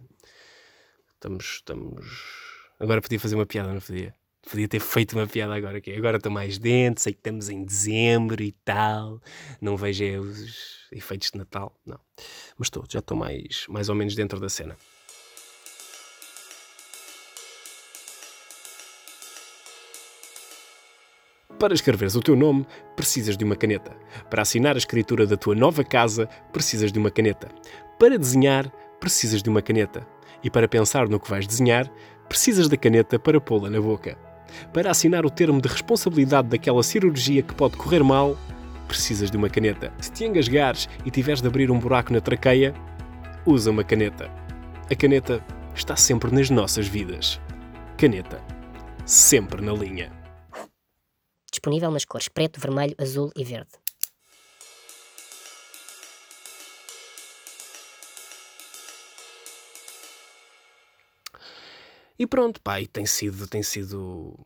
estamos, 1.15 1.45
estamos. 1.45 2.07
Agora 2.79 3.03
podia 3.03 3.19
fazer 3.19 3.35
uma 3.35 3.47
piada, 3.47 3.73
não 3.73 3.81
podia? 3.81 4.15
Podia 4.49 4.69
ter 4.69 4.79
feito 4.79 5.15
uma 5.15 5.27
piada 5.27 5.55
agora 5.55 5.79
aqui. 5.79 5.93
Agora 5.93 6.19
estou 6.19 6.31
mais 6.31 6.59
dentro, 6.59 7.03
sei 7.03 7.13
que 7.13 7.19
estamos 7.19 7.49
em 7.49 7.65
dezembro 7.65 8.41
e 8.43 8.53
tal. 8.53 9.21
Não 9.61 9.77
vejo 9.77 10.05
os 10.21 10.87
efeitos 10.93 11.31
de 11.33 11.39
Natal, 11.39 11.75
não. 11.85 11.99
Mas 12.57 12.67
estou, 12.67 12.85
já 12.89 13.01
estou 13.01 13.17
mais, 13.17 13.67
mais 13.69 13.89
ou 13.89 13.97
menos 13.97 14.15
dentro 14.15 14.39
da 14.39 14.49
cena. 14.49 14.77
Para 21.65 21.73
escreveres 21.73 22.15
o 22.15 22.21
teu 22.21 22.37
nome, 22.37 22.67
precisas 22.95 23.39
de 23.39 23.43
uma 23.43 23.57
caneta. 23.57 23.97
Para 24.29 24.43
assinar 24.43 24.75
a 24.75 24.79
escritura 24.79 25.27
da 25.27 25.35
tua 25.35 25.55
nova 25.55 25.83
casa, 25.83 26.29
precisas 26.53 26.93
de 26.93 26.99
uma 26.99 27.11
caneta. 27.11 27.49
Para 27.99 28.19
desenhar, 28.19 28.71
precisas 29.01 29.43
de 29.43 29.49
uma 29.49 29.63
caneta. 29.63 30.07
E 30.43 30.51
para 30.51 30.69
pensar 30.69 31.09
no 31.09 31.19
que 31.19 31.31
vais 31.31 31.47
desenhar, 31.47 31.91
precisas 32.29 32.69
da 32.69 32.77
caneta 32.77 33.19
para 33.19 33.41
pô-la 33.41 33.71
na 33.71 33.81
boca. 33.81 34.15
Para 34.75 34.91
assinar 34.91 35.25
o 35.25 35.31
termo 35.31 35.59
de 35.59 35.67
responsabilidade 35.67 36.49
daquela 36.49 36.83
cirurgia 36.83 37.43
que 37.43 37.55
pode 37.55 37.79
correr 37.79 38.05
mal, 38.05 38.37
precisas 38.87 39.31
de 39.31 39.39
uma 39.39 39.49
caneta. 39.49 39.91
Se 40.03 40.13
te 40.13 40.27
engasgares 40.27 40.87
e 41.03 41.11
tiveres 41.11 41.41
de 41.41 41.49
abrir 41.49 41.71
um 41.71 41.79
buraco 41.79 42.13
na 42.13 42.21
traqueia, 42.21 42.75
usa 43.47 43.71
uma 43.71 43.85
caneta. 43.85 44.31
A 44.91 44.95
caneta 44.95 45.43
está 45.75 45.97
sempre 45.97 46.31
nas 46.31 46.51
nossas 46.51 46.87
vidas. 46.87 47.41
Caneta. 47.97 48.39
Sempre 49.07 49.63
na 49.63 49.73
linha. 49.73 50.24
Disponível 51.65 51.91
nas 51.91 52.05
cores 52.05 52.29
preto, 52.29 52.61
vermelho, 52.61 52.95
azul 52.99 53.33
e 53.35 53.43
verde. 53.43 53.71
E 62.19 62.27
pronto, 62.27 62.61
e 62.79 62.87
tem 62.87 63.07
sido, 63.07 63.49
tem 63.49 63.63
sido, 63.63 64.39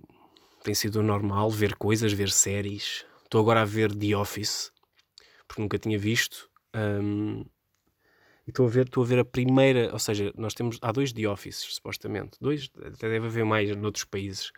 tem 0.62 0.72
sido 0.75 1.02
normal 1.02 1.50
ver 1.50 1.75
coisas, 1.75 2.12
ver 2.12 2.30
séries. 2.30 3.04
Estou 3.25 3.40
agora 3.40 3.62
a 3.62 3.64
ver 3.64 3.92
The 3.92 4.14
Office, 4.14 4.70
porque 5.48 5.60
nunca 5.60 5.76
tinha 5.76 5.98
visto. 5.98 6.48
Um, 6.72 7.40
e 8.46 8.50
estou 8.50 8.66
a 8.66 8.70
ver, 8.70 8.87
estou 8.87 9.02
a 9.02 9.06
ver 9.08 9.18
a 9.18 9.25
primeira, 9.25 9.92
ou 9.92 9.98
seja, 9.98 10.32
nós 10.37 10.54
temos, 10.54 10.78
há 10.80 10.92
dois 10.92 11.12
The 11.12 11.26
Offices, 11.26 11.75
supostamente. 11.75 12.38
Dois, 12.40 12.70
até 12.76 13.08
deve 13.08 13.26
haver 13.26 13.44
mais 13.44 13.75
noutros 13.75 14.04
países. 14.04 14.52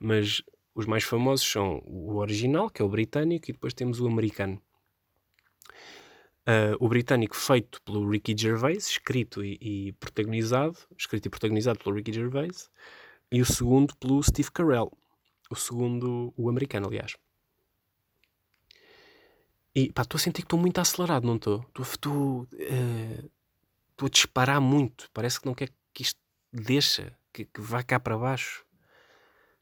Mas 0.00 0.44
os 0.74 0.86
mais 0.86 1.04
famosos 1.04 1.46
são 1.46 1.80
o 1.84 2.16
original, 2.16 2.68
que 2.68 2.82
é 2.82 2.84
o 2.84 2.88
britânico, 2.88 3.50
e 3.50 3.52
depois 3.52 3.72
temos 3.72 4.00
o 4.00 4.06
americano. 4.06 4.60
Uh, 6.46 6.76
o 6.78 6.88
britânico 6.88 7.36
feito 7.36 7.80
pelo 7.82 8.08
Ricky 8.10 8.34
Gervais, 8.36 8.88
escrito 8.88 9.42
e, 9.42 9.56
e, 9.60 9.92
protagonizado, 9.92 10.76
escrito 10.98 11.26
e 11.26 11.30
protagonizado 11.30 11.78
pelo 11.78 11.94
Ricky 11.94 12.12
Gervais, 12.12 12.68
e 13.32 13.40
o 13.40 13.46
segundo 13.46 13.96
pelo 13.96 14.22
Steve 14.22 14.50
Carell, 14.50 14.92
o 15.50 15.54
segundo, 15.54 16.34
o 16.36 16.50
americano, 16.50 16.88
aliás. 16.88 17.16
E 19.74 19.92
pá, 19.92 20.02
estou 20.02 20.18
a 20.18 20.20
sentir 20.20 20.42
que 20.42 20.46
estou 20.46 20.58
muito 20.58 20.78
acelerado, 20.78 21.26
não 21.26 21.36
estou? 21.36 21.64
Estou 21.80 22.42
uh, 22.42 23.30
a 24.04 24.08
disparar 24.08 24.60
muito, 24.60 25.08
parece 25.12 25.40
que 25.40 25.46
não 25.46 25.54
quer 25.54 25.70
que 25.92 26.02
isto 26.02 26.20
deixa, 26.52 27.16
que, 27.32 27.44
que 27.44 27.60
vá 27.60 27.82
cá 27.82 27.98
para 27.98 28.18
baixo. 28.18 28.64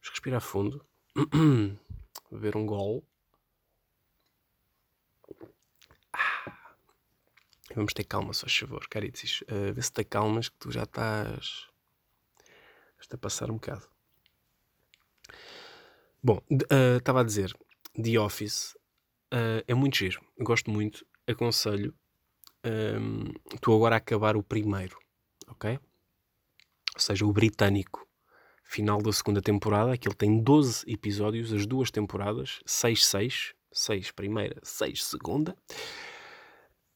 Vamos 0.01 0.11
respirar 0.11 0.41
fundo, 0.41 0.85
beber 2.31 2.57
um 2.57 2.65
gol. 2.65 3.05
Vamos 7.75 7.93
ter 7.93 8.05
calma, 8.05 8.33
só 8.33 8.47
favor, 8.49 8.87
caritzis. 8.89 9.43
Uh, 9.43 9.73
vê 9.73 9.83
se 9.83 9.93
te 9.93 10.05
calmas 10.05 10.49
que 10.49 10.57
tu 10.59 10.71
já 10.71 10.85
estás. 10.85 11.69
Estás 13.01 13.15
a 13.15 13.19
passar 13.19 13.51
um 13.51 13.55
bocado. 13.55 13.89
Bom, 16.23 16.41
estava 16.99 17.19
uh, 17.19 17.23
a 17.23 17.25
dizer, 17.25 17.53
The 18.01 18.19
Office 18.19 18.75
uh, 19.35 19.65
é 19.67 19.75
muito 19.75 19.97
giro. 19.97 20.21
Gosto 20.39 20.71
muito, 20.71 21.05
aconselho. 21.27 21.95
Um, 22.65 23.33
estou 23.55 23.75
agora 23.77 23.97
a 23.97 23.99
acabar 23.99 24.37
o 24.37 24.43
primeiro, 24.43 24.97
ok? 25.49 25.79
Ou 26.95 27.01
seja, 27.01 27.27
o 27.27 27.33
britânico. 27.33 28.07
Final 28.73 29.03
da 29.03 29.13
segunda 29.13 29.43
temporada. 29.43 29.93
Aquilo 29.93 30.15
tem 30.15 30.43
12 30.43 30.91
episódios, 30.91 31.53
as 31.53 31.67
duas 31.67 31.91
temporadas. 31.91 32.61
6, 32.65 33.05
6. 33.05 33.55
6 33.71 34.13
primeira, 34.13 34.59
6 34.63 35.05
segunda. 35.05 35.55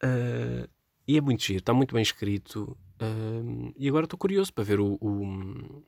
Uh, 0.02 0.66
e 1.06 1.18
é 1.18 1.20
muito 1.20 1.42
giro, 1.42 1.58
está 1.58 1.74
muito 1.74 1.92
bem 1.92 2.00
escrito. 2.00 2.78
Uh, 2.98 3.74
e 3.76 3.86
agora 3.90 4.04
estou 4.04 4.18
curioso 4.18 4.54
para 4.54 4.64
ver 4.64 4.80
o, 4.80 4.94
o, 5.02 5.84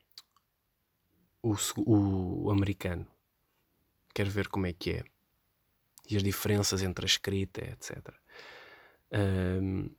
o, 1.42 2.44
o, 2.44 2.50
americano. 2.50 3.06
Quero 4.14 4.28
ver 4.28 4.48
como 4.48 4.66
é 4.66 4.74
que 4.74 4.90
é. 4.90 5.04
E 6.10 6.18
as 6.18 6.22
diferenças 6.22 6.82
entre 6.82 7.06
a 7.06 7.08
escrita, 7.08 7.62
etc. 7.64 8.08
Uh, 9.10 9.90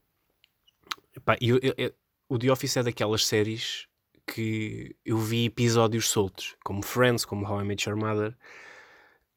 epá, 1.15 1.35
eu, 1.41 1.57
eu, 1.63 1.73
eu, 1.75 1.95
o 2.27 2.37
The 2.37 2.51
Office 2.51 2.77
é 2.77 2.83
daquelas 2.83 3.25
séries 3.25 3.88
que 4.33 4.95
eu 5.05 5.17
vi 5.17 5.45
episódios 5.45 6.09
soltos, 6.09 6.55
como 6.63 6.83
Friends, 6.83 7.25
como 7.25 7.45
How 7.45 7.61
I 7.61 7.65
Met 7.65 7.89
Your 7.89 7.97
Mother 7.97 8.35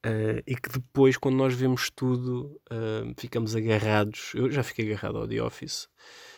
Uh, 0.05 0.43
e 0.49 0.57
que 0.57 0.69
depois, 0.69 1.17
quando 1.17 1.37
nós 1.37 1.55
vemos 1.55 1.89
tudo, 1.89 2.61
uh, 2.73 3.15
ficamos 3.17 3.55
agarrados. 3.55 4.33
Eu 4.35 4.51
já 4.51 4.65
fiquei 4.65 4.93
agarrado 4.93 5.19
ao 5.19 5.29
The 5.29 5.41
Office, 5.41 5.89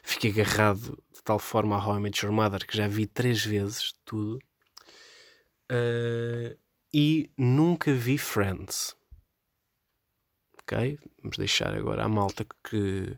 fiquei 0.02 0.30
agarrado 0.32 1.02
de 1.10 1.22
tal 1.22 1.38
forma 1.38 1.74
a 1.74 1.86
How 1.86 1.96
I 1.96 2.00
Met 2.00 2.24
Your 2.24 2.34
Mother 2.34 2.66
que 2.66 2.76
já 2.76 2.86
vi 2.86 3.06
três 3.06 3.42
vezes 3.42 3.94
tudo, 4.04 4.38
uh, 5.72 6.58
e 6.92 7.30
nunca 7.38 7.90
vi 7.94 8.18
Friends. 8.18 8.94
Ok? 10.60 10.98
Vamos 11.22 11.38
deixar 11.38 11.74
agora 11.74 12.04
a 12.04 12.08
malta 12.08 12.44
que 12.62 13.16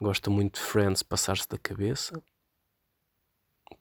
gosta 0.00 0.30
muito 0.30 0.54
de 0.54 0.66
Friends 0.66 1.04
passar-se 1.04 1.48
da 1.48 1.58
cabeça. 1.58 2.20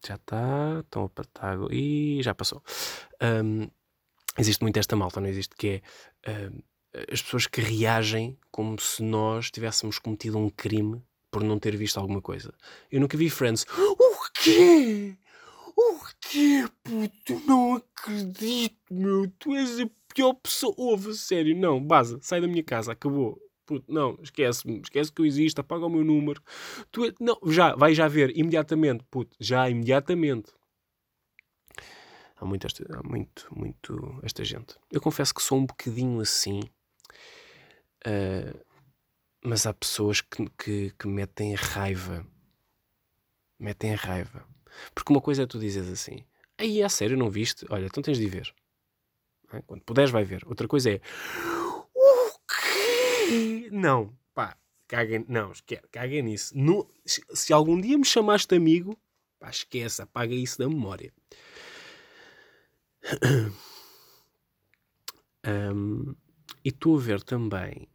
Já 0.05 0.15
está. 0.15 0.79
Estão 0.81 1.03
a 1.03 1.05
apertar. 1.05 1.53
agora- 1.53 1.73
Ih, 1.75 2.21
já 2.23 2.33
passou. 2.35 2.61
Ahm, 3.21 3.67
existe 4.37 4.61
muito 4.61 4.77
esta 4.77 4.95
malta, 4.95 5.19
não 5.19 5.27
existe? 5.27 5.55
Que 5.55 5.81
é 6.25 6.51
as 7.11 7.21
pessoas 7.21 7.45
que 7.47 7.61
reagem 7.61 8.37
como 8.51 8.79
se 8.79 9.03
nós 9.03 9.51
tivéssemos 9.51 9.99
cometido 9.99 10.37
um 10.37 10.49
crime 10.49 11.03
por 11.29 11.43
não 11.43 11.59
ter 11.59 11.75
visto 11.75 11.97
alguma 11.99 12.21
coisa. 12.21 12.53
Eu 12.91 12.99
nunca 12.99 13.17
vi 13.17 13.29
Friends. 13.29 13.65
O 13.77 14.31
quê? 14.43 15.15
O 15.75 15.99
quê, 16.21 16.65
puto? 16.83 17.39
Não 17.45 17.75
acredito, 17.75 18.75
meu. 18.91 19.29
Tu 19.37 19.53
és 19.55 19.79
a 19.81 19.89
pior 20.13 20.33
pessoa. 20.35 20.73
Ouve, 20.77 21.13
sério. 21.13 21.55
Não, 21.55 21.79
baza, 21.83 22.17
sai 22.21 22.41
da 22.41 22.47
minha 22.47 22.63
casa, 22.63 22.93
acabou. 22.93 23.39
Puto, 23.67 23.91
não, 23.91 24.17
esquece-me. 24.23 24.79
Esquece 24.79 25.11
que 25.11 25.21
eu 25.21 25.25
existo, 25.25 25.59
apaga 25.61 25.85
o 25.85 25.89
meu 25.89 26.03
número. 26.03 26.41
Tu 26.89 27.05
é- 27.05 27.13
Não, 27.19 27.37
já, 27.47 27.75
vai 27.75 27.93
já 27.93 28.07
ver, 28.07 28.35
imediatamente, 28.35 29.03
puto. 29.11 29.35
Já, 29.39 29.69
imediatamente. 29.69 30.51
Há 32.37 32.45
muito, 32.45 32.65
esta, 32.65 32.83
há 32.97 33.03
muito, 33.07 33.47
muito 33.53 34.19
esta 34.23 34.43
gente. 34.45 34.75
Eu 34.91 35.01
confesso 35.01 35.33
que 35.33 35.43
sou 35.43 35.57
um 35.57 35.65
bocadinho 35.65 36.19
assim. 36.21 36.61
ah, 38.05 38.55
mas 39.43 39.65
há 39.67 39.73
pessoas 39.73 40.21
que, 40.21 40.45
que, 40.57 40.91
que 40.97 41.07
metem 41.07 41.53
raiva. 41.53 42.25
Metem 43.59 43.93
raiva. 43.95 44.45
Porque 44.93 45.11
uma 45.11 45.21
coisa 45.21 45.43
é 45.43 45.45
tu 45.47 45.59
dizes 45.59 45.87
assim: 45.89 46.23
aí 46.57 46.81
a 46.81 46.89
sério, 46.89 47.17
não 47.17 47.29
viste? 47.29 47.65
Olha, 47.69 47.85
então 47.85 48.01
tens 48.01 48.17
de 48.17 48.27
ver. 48.27 48.53
É? 49.53 49.61
Quando 49.61 49.81
puderes, 49.83 50.11
vai 50.11 50.23
ver. 50.23 50.43
Outra 50.45 50.67
coisa 50.67 50.91
é: 50.91 51.01
Não, 53.71 54.17
pá, 54.33 54.57
caguem, 54.87 55.25
não, 55.27 55.51
esquece, 55.51 55.87
caguem 55.91 56.21
nisso. 56.23 56.57
Não- 56.57 56.87
se, 57.05 57.21
se 57.33 57.53
algum 57.53 57.79
dia 57.79 57.97
me 57.97 58.05
chamaste 58.05 58.53
amigo, 58.55 58.97
pá, 59.39 59.49
esquece, 59.49 60.01
apaga 60.01 60.33
isso 60.33 60.57
da 60.57 60.67
memória. 60.67 61.13
Ahm, 65.43 66.13
e 66.63 66.69
estou 66.69 66.97
a 66.97 66.99
ver 67.01 67.23
também 67.23 67.87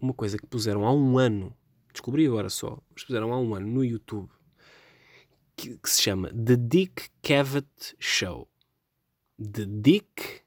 uma 0.00 0.14
coisa 0.14 0.38
que 0.38 0.46
puseram 0.46 0.86
há 0.86 0.92
um 0.92 1.18
ano, 1.18 1.56
descobri 1.92 2.26
agora 2.26 2.48
só, 2.48 2.80
mas 2.92 3.02
puseram 3.02 3.32
há 3.32 3.40
um 3.40 3.54
ano 3.54 3.66
no 3.66 3.84
YouTube, 3.84 4.30
que, 5.56 5.76
que 5.76 5.90
se 5.90 6.02
chama 6.02 6.28
The 6.32 6.56
Dick 6.56 7.10
Cavett 7.22 7.96
Show. 7.98 8.48
The 9.36 9.66
Dick 9.66 10.42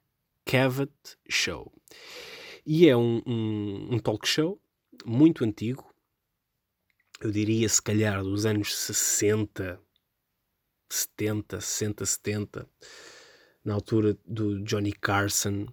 Cavett 0.45 1.17
Show. 1.29 1.71
E 2.65 2.87
é 2.87 2.95
um, 2.95 3.21
um, 3.25 3.95
um 3.95 3.99
talk 3.99 4.27
show 4.27 4.61
muito 5.05 5.43
antigo, 5.43 5.91
eu 7.19 7.31
diria 7.31 7.67
se 7.69 7.81
calhar 7.81 8.23
dos 8.23 8.45
anos 8.45 8.75
60, 8.75 9.79
70, 10.89 11.61
60, 11.61 12.05
70, 12.05 12.69
na 13.63 13.73
altura 13.73 14.17
do 14.25 14.61
Johnny 14.63 14.91
Carson. 14.91 15.67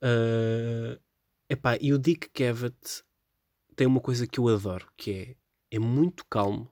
Ah, 0.00 0.98
epá, 1.48 1.76
e 1.80 1.92
o 1.92 1.98
Dick 1.98 2.28
Cavett 2.30 3.02
tem 3.76 3.86
uma 3.86 4.00
coisa 4.00 4.26
que 4.26 4.38
eu 4.40 4.48
adoro, 4.48 4.90
que 4.96 5.10
é, 5.70 5.76
é 5.76 5.78
muito 5.78 6.24
calmo, 6.26 6.70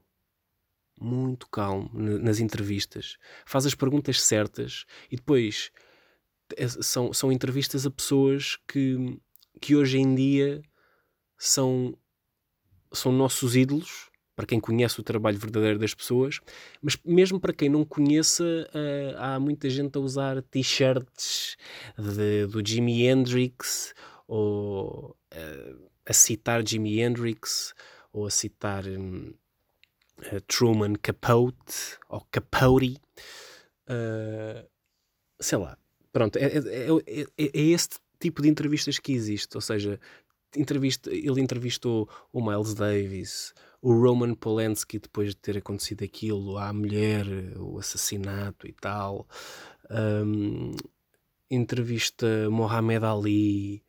muito 1.01 1.49
calmo 1.49 1.91
na- 1.95 2.19
nas 2.19 2.41
entrevistas, 2.41 3.17
faz 3.47 3.65
as 3.67 3.75
perguntas 3.75 4.21
certas 4.23 4.85
e 5.11 5.17
depois 5.17 5.71
são, 6.81 7.13
são 7.13 7.33
entrevistas 7.33 7.87
a 7.87 7.91
pessoas 7.91 8.59
que, 8.67 9.19
que 9.61 9.77
hoje 9.77 9.99
em 9.99 10.15
dia 10.15 10.63
são, 11.39 11.97
são 12.93 13.11
nossos 13.13 13.57
ídolos, 13.57 14.11
para 14.41 14.47
quem 14.47 14.59
conhece 14.59 14.99
o 14.99 15.03
trabalho 15.03 15.39
verdadeiro 15.39 15.79
das 15.79 15.93
pessoas, 15.93 16.41
mas 16.81 16.97
mesmo 17.05 17.39
para 17.39 17.53
quem 17.53 17.69
não 17.69 17.85
conheça, 17.85 18.45
ah, 19.19 19.35
há 19.35 19.41
muita 19.41 19.69
gente 19.69 19.99
a 19.99 20.01
usar 20.01 20.43
t-shirts 20.45 21.59
do 22.51 22.67
Jimi 22.67 23.07
Hendrix 23.07 23.95
ou 24.27 25.15
ah, 25.31 25.77
a 26.07 26.13
citar 26.15 26.67
Jimi 26.67 27.01
Hendrix 27.01 27.75
ou 28.15 28.27
a 28.27 28.31
citar 28.31 28.87
hum, 28.87 29.35
a 30.19 30.41
Truman 30.47 30.95
Capote 30.95 31.99
ou 32.09 32.27
Capote. 32.31 32.99
sei 35.39 35.59
lá, 35.59 35.77
pronto, 36.13 36.37
é, 36.37 36.45
é, 36.45 36.59
é, 36.59 37.21
é- 37.39 37.51
é 37.55 37.61
este 37.61 37.99
tipo 38.21 38.43
de 38.43 38.49
entrevistas 38.49 38.99
que 38.99 39.13
existe, 39.13 39.57
ou 39.57 39.61
seja, 39.61 39.99
entrevista, 40.57 41.11
ele 41.11 41.41
entrevistou 41.41 42.09
o 42.33 42.45
Miles 42.45 42.75
Davis, 42.75 43.55
o 43.81 43.93
Roman 43.95 44.35
Polanski 44.35 44.99
depois 44.99 45.31
de 45.31 45.37
ter 45.37 45.57
acontecido 45.59 46.05
aquilo, 46.05 46.59
à 46.59 46.73
mulher, 46.73 47.25
o 47.59 47.79
assassinato 47.79 48.67
e 48.67 48.73
tal, 48.73 49.27
Hum, 49.93 50.73
entrevista 51.51 52.49
Mohamed 52.49 53.05
Ali, 53.05 53.83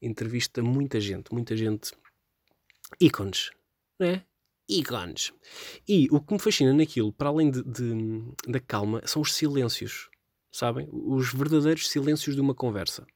entrevista 0.00 0.62
muita 0.62 1.00
gente, 1.00 1.32
muita 1.34 1.56
gente, 1.56 1.92
ícones, 3.00 3.50
não 3.98 4.06
é? 4.08 4.24
Ícones. 4.68 5.32
E 5.88 6.06
o 6.12 6.20
que 6.20 6.32
me 6.32 6.38
fascina 6.38 6.72
naquilo, 6.72 7.12
para 7.12 7.28
além 7.28 7.50
de, 7.50 7.62
de- 7.64 8.32
da 8.46 8.60
calma, 8.60 9.02
são 9.04 9.20
os 9.22 9.34
silêncios, 9.34 10.08
sabem? 10.52 10.88
Os 10.92 11.32
verdadeiros 11.32 11.88
silêncios 11.88 12.34
de 12.34 12.40
uma 12.40 12.54
conversa. 12.54 13.06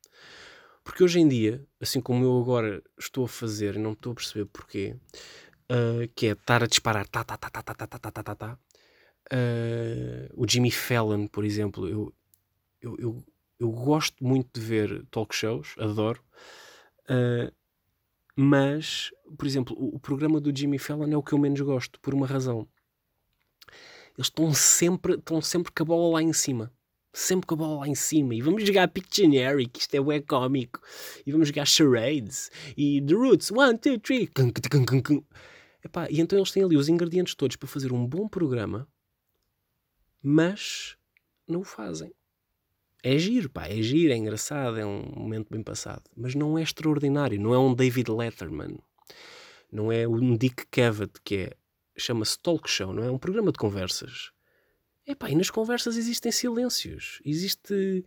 Porque 0.84 1.02
hoje 1.02 1.20
em 1.20 1.28
dia, 1.28 1.66
assim 1.80 2.00
como 2.00 2.24
eu 2.24 2.38
agora 2.40 2.82
estou 2.98 3.24
a 3.24 3.28
fazer, 3.28 3.76
e 3.76 3.78
não 3.78 3.92
estou 3.92 4.12
a 4.12 4.14
perceber 4.16 4.46
porquê, 4.46 4.96
ah, 5.70 6.08
que 6.14 6.26
é 6.28 6.32
estar 6.32 6.62
a 6.62 6.66
disparar, 6.66 7.06
tá, 7.08 7.24
tá, 7.24 7.36
tá, 7.36 7.50
tá, 7.50 7.62
tá, 7.62 7.74
tá, 7.74 7.86
tá, 7.88 7.98
tá, 7.98 8.10
tá, 8.12 8.22
tá, 8.24 8.34
tá. 8.34 8.58
Ah, 9.32 10.28
o 10.34 10.46
Jimmy 10.48 10.70
Fallon, 10.70 11.26
por 11.28 11.44
exemplo, 11.44 11.88
eu, 11.88 12.14
eu, 12.82 12.96
eu, 12.98 13.24
eu 13.60 13.70
gosto 13.72 14.24
muito 14.24 14.60
de 14.60 14.66
ver 14.66 15.06
talk 15.10 15.34
shows, 15.34 15.74
adoro, 15.78 16.22
Ah, 17.08 17.52
mas, 18.36 19.10
por 19.38 19.46
exemplo, 19.46 19.76
o, 19.78 19.96
o 19.96 20.00
programa 20.00 20.40
do 20.40 20.56
Jimmy 20.56 20.78
Fallon 20.78 21.12
é 21.12 21.16
o 21.16 21.22
que 21.22 21.32
eu 21.34 21.38
menos 21.38 21.60
gosto, 21.60 22.00
por 22.00 22.14
uma 22.14 22.26
razão. 22.26 22.68
Eles 24.16 24.26
estão 24.28 24.52
sempre, 24.54 25.14
estão 25.14 25.40
sempre 25.40 25.72
com 25.72 25.82
a 25.82 25.86
bola 25.86 26.14
lá 26.14 26.22
em 26.22 26.32
cima. 26.32 26.72
Sempre 27.14 27.46
com 27.46 27.54
a 27.54 27.58
bola 27.58 27.80
lá 27.80 27.88
em 27.88 27.94
cima. 27.94 28.34
E 28.34 28.42
vamos 28.42 28.64
jogar 28.64 28.88
Pictionary, 28.88 29.66
que 29.66 29.80
isto 29.80 29.94
é 29.94 30.00
bué 30.00 30.20
cómico. 30.20 30.80
E 31.24 31.30
vamos 31.32 31.48
jogar 31.48 31.64
Charades. 31.64 32.50
E 32.76 33.00
The 33.00 33.14
Roots. 33.14 33.50
One, 33.52 33.78
two, 33.78 33.98
three. 34.00 34.26
Cun, 34.26 34.50
cun, 34.50 34.84
cun, 34.84 35.00
cun. 35.00 35.24
Epá, 35.84 36.08
e 36.10 36.20
então 36.20 36.38
eles 36.38 36.50
têm 36.50 36.64
ali 36.64 36.76
os 36.76 36.88
ingredientes 36.88 37.34
todos 37.34 37.56
para 37.56 37.68
fazer 37.68 37.92
um 37.92 38.06
bom 38.06 38.26
programa, 38.26 38.88
mas 40.22 40.96
não 41.46 41.60
o 41.60 41.64
fazem. 41.64 42.12
É 43.02 43.18
giro, 43.18 43.50
pá, 43.50 43.66
é 43.66 43.82
giro, 43.82 44.14
é 44.14 44.16
engraçado, 44.16 44.78
é 44.78 44.86
um 44.86 45.02
momento 45.14 45.48
bem 45.50 45.62
passado. 45.62 46.02
Mas 46.16 46.34
não 46.34 46.56
é 46.56 46.62
extraordinário, 46.62 47.38
não 47.38 47.52
é 47.52 47.58
um 47.58 47.74
David 47.74 48.10
Letterman. 48.10 48.78
Não 49.70 49.92
é 49.92 50.08
um 50.08 50.36
Dick 50.36 50.64
Cavett, 50.70 51.20
que 51.22 51.36
é, 51.36 51.56
chama-se 51.98 52.38
talk 52.38 52.68
show, 52.68 52.94
não 52.94 53.04
é? 53.04 53.10
um 53.10 53.18
programa 53.18 53.52
de 53.52 53.58
conversas. 53.58 54.33
Epá, 55.06 55.28
e 55.30 55.34
nas 55.34 55.50
conversas 55.50 55.96
existem 55.96 56.32
silêncios, 56.32 57.20
existe 57.24 58.04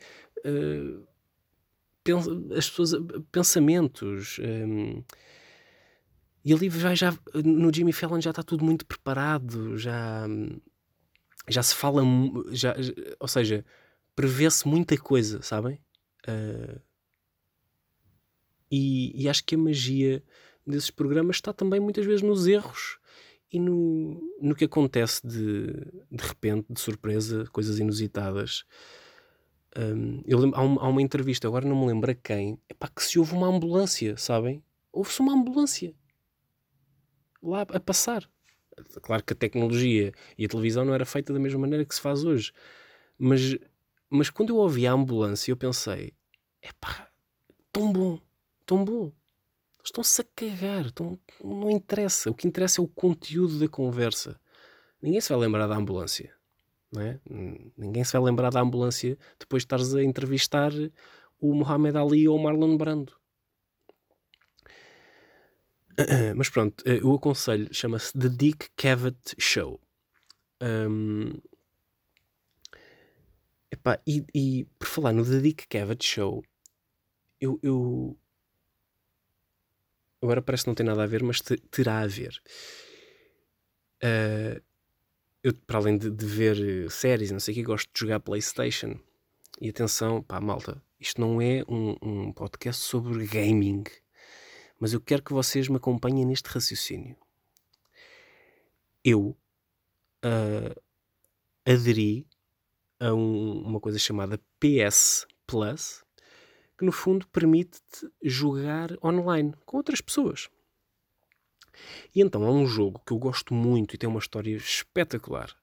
pens- 2.04 2.28
as 2.58 2.70
pessoas, 2.70 2.92
pensamentos. 3.32 4.40
ehm, 4.40 5.04
e 6.44 6.54
ali 6.54 6.70
vai 6.70 6.96
já, 6.96 7.14
no 7.44 7.74
Jimmy 7.74 7.92
Fallon 7.92 8.22
já 8.22 8.30
está 8.30 8.42
tudo 8.42 8.64
muito 8.64 8.86
preparado, 8.86 9.78
já, 9.78 10.26
já 11.48 11.64
se 11.64 11.76
fala, 11.76 12.02
já, 12.52 12.80
já- 12.82 12.94
ou 13.20 13.28
seja, 13.28 13.66
prevê-se 14.16 14.68
muita 14.68 14.98
coisa, 14.98 15.42
sabem? 15.42 15.80
Eh, 16.28 16.80
e, 18.72 19.24
e 19.24 19.30
acho 19.30 19.44
que 19.46 19.56
a 19.56 19.58
magia 19.58 20.24
desses 20.66 20.92
programas 20.92 21.38
está 21.38 21.54
também 21.54 21.80
muitas 21.80 22.06
vezes 22.06 22.22
nos 22.22 22.48
erros 22.48 22.97
e 23.52 23.60
no, 23.60 24.22
no 24.42 24.56
que 24.56 24.66
acontece 24.66 25.26
de, 25.26 25.68
de 26.12 26.24
repente, 26.24 26.66
de 26.72 26.80
surpresa, 26.80 27.46
coisas 27.52 27.80
inusitadas. 27.80 28.66
Hum, 29.76 30.22
eu 30.26 30.40
lembro- 30.40 30.58
há, 30.60 30.64
um- 30.64 30.80
há 30.80 30.88
uma 30.88 31.02
entrevista, 31.02 31.48
agora 31.48 31.68
não 31.68 31.80
me 31.80 31.88
lembro 31.88 32.10
a 32.12 32.16
quem, 32.16 32.60
epá, 32.70 32.88
que 32.90 33.04
se 33.04 33.20
houve 33.20 33.34
uma 33.34 33.48
ambulância, 33.48 34.18
sabem? 34.18 34.64
Houve-se 34.92 35.20
uma 35.20 35.34
ambulância 35.34 35.94
lá 37.42 37.62
a 37.62 37.80
passar. 37.80 38.30
Claro 39.02 39.24
que 39.24 39.34
a 39.34 39.36
tecnologia 39.36 40.14
e 40.38 40.46
a 40.46 40.48
televisão 40.48 40.86
não 40.86 40.94
era 40.94 41.06
feita 41.06 41.34
da 41.34 41.40
mesma 41.40 41.60
maneira 41.60 41.86
que 41.86 41.96
se 41.96 42.02
faz 42.02 42.24
hoje, 42.24 42.52
mas, 43.18 43.58
mas 44.10 44.30
quando 44.30 44.50
eu 44.50 44.58
ouvi 44.58 44.86
a 44.88 44.92
ambulância, 44.94 45.52
eu 45.52 45.58
pensei: 45.58 46.14
epá, 46.62 47.10
tão 47.72 47.92
bom, 47.94 48.20
tão 48.66 48.86
bom. 48.86 49.12
Estão-se 49.88 50.20
a 50.22 50.26
cagar, 50.36 50.88
estão- 50.88 51.18
não 51.42 51.72
interessa. 51.72 52.30
O 52.30 52.34
que 52.34 52.46
interessa 52.46 52.82
é 52.82 52.84
o 52.84 52.88
conteúdo 52.90 53.58
da 53.58 53.70
conversa. 53.70 54.38
Ninguém 55.02 55.22
se 55.22 55.30
vai 55.30 55.38
lembrar 55.40 55.66
da 55.66 55.76
ambulância. 55.78 56.36
Não 56.92 57.02
é? 57.02 57.22
Hum, 57.30 57.72
Ninguém 57.78 58.04
se 58.04 58.12
vai 58.12 58.22
lembrar 58.22 58.50
da 58.50 58.60
ambulância 58.60 59.18
depois 59.40 59.62
de 59.62 59.66
estares 59.68 59.96
a 59.96 60.04
entrevistar 60.04 60.72
o 61.40 61.54
Muhammad 61.56 61.96
Ali 61.96 62.28
ou 62.28 62.36
o 62.38 62.44
Marlon 62.44 62.76
Brando. 62.78 63.14
Mas 66.36 66.50
pronto, 66.50 66.84
eh, 66.86 67.00
o 67.04 67.16
aconselho 67.16 67.74
chama-se 67.74 68.12
The 68.12 68.30
Dick 68.30 68.70
Cavett 68.76 69.36
Show. 69.40 69.80
Hum, 70.62 71.32
epá, 73.72 74.02
e, 74.06 74.26
e 74.36 74.66
por 74.78 74.88
falar 74.88 75.14
no 75.14 75.24
The 75.24 75.40
Dick 75.40 75.66
Cavett 75.68 76.06
Show, 76.06 76.44
eu, 77.40 77.58
eu- 77.64 78.18
agora 80.22 80.42
parece 80.42 80.64
que 80.64 80.70
não 80.70 80.76
tem 80.76 80.86
nada 80.86 81.04
a 81.04 81.08
ver, 81.08 81.24
mas 81.24 81.42
te- 81.42 81.58
terá 81.72 82.00
a 82.00 82.08
ver. 82.08 82.42
Ah, 84.04 84.62
eu, 85.44 85.54
para 85.54 85.80
além 85.80 85.98
de, 85.98 86.10
de 86.12 86.26
ver 86.26 86.92
séries, 86.92 87.32
não 87.32 87.40
sei 87.40 87.54
o 87.54 87.56
que, 87.56 87.64
gosto 87.64 87.90
de 87.94 88.00
jogar 88.00 88.20
PlayStation. 88.20 89.00
E 89.62 89.70
atenção, 89.70 90.22
pá, 90.22 90.40
malta, 90.40 90.82
isto 91.00 91.20
não 91.22 91.42
é 91.42 91.64
um, 91.68 91.96
um 92.02 92.32
podcast 92.34 92.84
sobre 92.84 93.26
gaming, 93.26 93.84
mas 94.80 94.94
eu 94.94 95.02
quero 95.02 95.24
que 95.24 95.34
vocês 95.34 95.68
me 95.68 95.78
acompanhem 95.78 96.26
neste 96.26 96.48
raciocínio. 96.50 97.16
Eu 99.04 99.38
ah, 100.24 100.76
aderi 101.66 102.28
a 103.00 103.14
um- 103.14 103.62
uma 103.64 103.80
coisa 103.80 104.00
chamada 104.00 104.40
PS 104.60 105.26
Plus, 105.46 106.04
que 106.78 106.86
no 106.86 106.92
fundo 106.92 107.28
permite-te 107.30 108.08
jogar 108.22 108.92
online 109.04 109.54
com 109.66 109.78
outras 109.78 110.02
pessoas. 110.02 110.50
E 112.14 112.22
então 112.22 112.44
há 112.44 112.52
um 112.52 112.66
jogo 112.66 113.02
que 113.06 113.14
eu 113.14 113.18
gosto 113.18 113.54
muito 113.54 113.94
e 113.94 113.98
tem 113.98 114.10
uma 114.10 114.20
história 114.20 114.56
espetacular, 114.56 115.56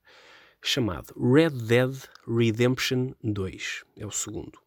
chamado 0.62 1.14
Red 1.18 1.50
Dead 1.50 1.94
Redemption 2.26 3.12
2. 3.22 3.84
É 3.96 4.06
o 4.06 4.10
segundo. 4.10 4.58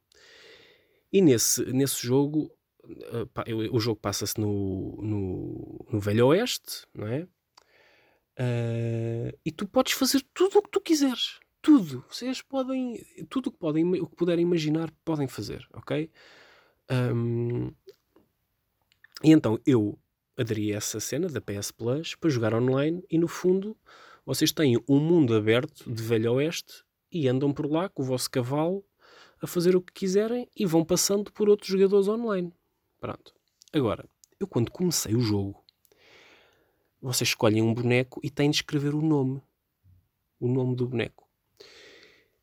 E 1.11 1.21
nesse, 1.21 1.65
nesse 1.73 2.05
jogo, 2.05 2.51
eh, 3.45 3.53
o 3.71 3.79
jogo 3.79 3.99
passa-se 3.99 4.39
no, 4.39 5.01
no, 5.01 5.85
no 5.89 5.99
Velho 5.99 6.27
Oeste, 6.27 6.85
não 6.93 7.07
é? 7.07 7.27
Eh, 8.37 9.37
e 9.45 9.51
tu 9.51 9.67
podes 9.67 9.93
fazer 9.93 10.23
tudo 10.33 10.59
o 10.59 10.61
que 10.61 10.69
tu 10.69 10.81
quiseres. 10.81 11.39
Tudo. 11.61 12.05
Vocês 12.09 12.41
podem. 12.41 13.03
Tudo 13.29 13.47
o 13.47 13.51
que, 13.51 13.57
podem, 13.57 13.85
o 13.99 14.07
que 14.07 14.15
puderem 14.15 14.43
imaginar, 14.43 14.91
podem 15.03 15.27
fazer, 15.27 15.67
ok? 15.73 16.11
Ahm, 16.89 17.71
e 19.23 19.31
então 19.31 19.59
eu 19.65 19.97
aderi 20.37 20.73
a 20.73 20.77
essa 20.77 20.99
cena 20.99 21.27
da 21.27 21.41
PS 21.41 21.71
Plus 21.71 22.15
para 22.15 22.29
jogar 22.29 22.53
online 22.53 23.03
e 23.09 23.17
no 23.17 23.27
fundo 23.27 23.75
vocês 24.25 24.51
têm 24.51 24.77
um 24.87 24.99
mundo 24.99 25.35
aberto 25.35 25.91
de 25.91 26.03
Velho 26.03 26.33
Oeste 26.33 26.83
e 27.11 27.27
andam 27.27 27.51
por 27.53 27.65
lá 27.65 27.89
com 27.89 28.03
o 28.03 28.05
vosso 28.05 28.29
cavalo 28.29 28.85
a 29.41 29.47
fazer 29.47 29.75
o 29.75 29.81
que 29.81 29.93
quiserem 29.93 30.49
e 30.55 30.65
vão 30.65 30.83
passando 30.83 31.31
por 31.31 31.49
outros 31.49 31.69
jogadores 31.69 32.07
online. 32.07 32.53
Pronto. 32.99 33.33
Agora, 33.73 34.07
eu 34.39 34.47
quando 34.47 34.71
comecei 34.71 35.15
o 35.15 35.19
jogo, 35.19 35.63
vocês 37.01 37.29
escolhem 37.29 37.61
um 37.61 37.73
boneco 37.73 38.19
e 38.23 38.29
têm 38.29 38.49
de 38.49 38.57
escrever 38.57 38.95
o 38.95 39.01
nome. 39.01 39.41
O 40.39 40.47
nome 40.47 40.75
do 40.75 40.87
boneco. 40.87 41.26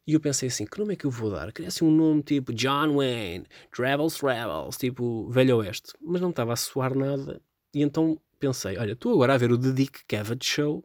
E 0.07 0.13
eu 0.13 0.21
pensei 0.21 0.49
assim, 0.49 0.67
que 0.67 0.79
nome 0.79 0.95
é 0.95 0.97
que 0.97 1.07
eu 1.07 1.11
vou 1.11 1.31
dar? 1.31 1.51
Queria 1.53 1.69
assim 1.69 1.85
um 1.85 1.91
nome 1.91 2.23
tipo 2.23 2.53
John 2.53 2.97
Wayne, 2.97 3.47
Travels 3.75 4.17
Travels, 4.19 4.77
tipo 4.77 5.31
Velho 5.31 5.57
Oeste. 5.59 5.93
Mas 6.01 6.21
não 6.21 6.31
estava 6.31 6.53
a 6.53 6.57
soar 6.57 6.95
nada. 6.95 7.41
E 7.75 7.83
então 7.83 8.21
pensei, 8.39 8.77
olha, 8.77 8.93
estou 8.93 9.13
agora 9.13 9.35
a 9.35 9.39
ver 9.39 9.51
o 9.51 9.59
The 9.59 9.73
Dick 9.73 10.05
Cavett 10.07 10.45
Show 10.45 10.85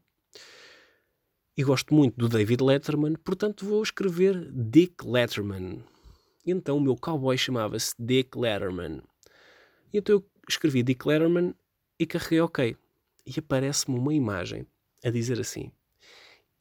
e 1.60 1.64
gosto 1.64 1.94
muito 1.94 2.16
do 2.16 2.30
David 2.30 2.64
Letterman, 2.64 3.16
portanto 3.16 3.66
vou 3.66 3.84
escrever 3.84 4.50
Dick 4.50 5.06
Letterman. 5.06 5.84
E 6.46 6.52
então 6.52 6.78
o 6.78 6.82
meu 6.82 6.96
cowboy 6.96 7.38
chamava-se 7.38 7.94
Dick 8.00 8.38
Letterman. 8.38 9.02
E 9.92 9.98
então 9.98 10.16
eu 10.16 10.26
escrevi 10.48 10.82
Dick 10.82 11.06
Letterman 11.06 11.54
e 12.00 12.06
carreguei 12.06 12.40
OK. 12.40 12.78
E 13.26 13.40
aparece-me 13.40 14.00
uma 14.00 14.14
imagem 14.14 14.66
a 15.04 15.10
dizer 15.10 15.38
assim: 15.38 15.70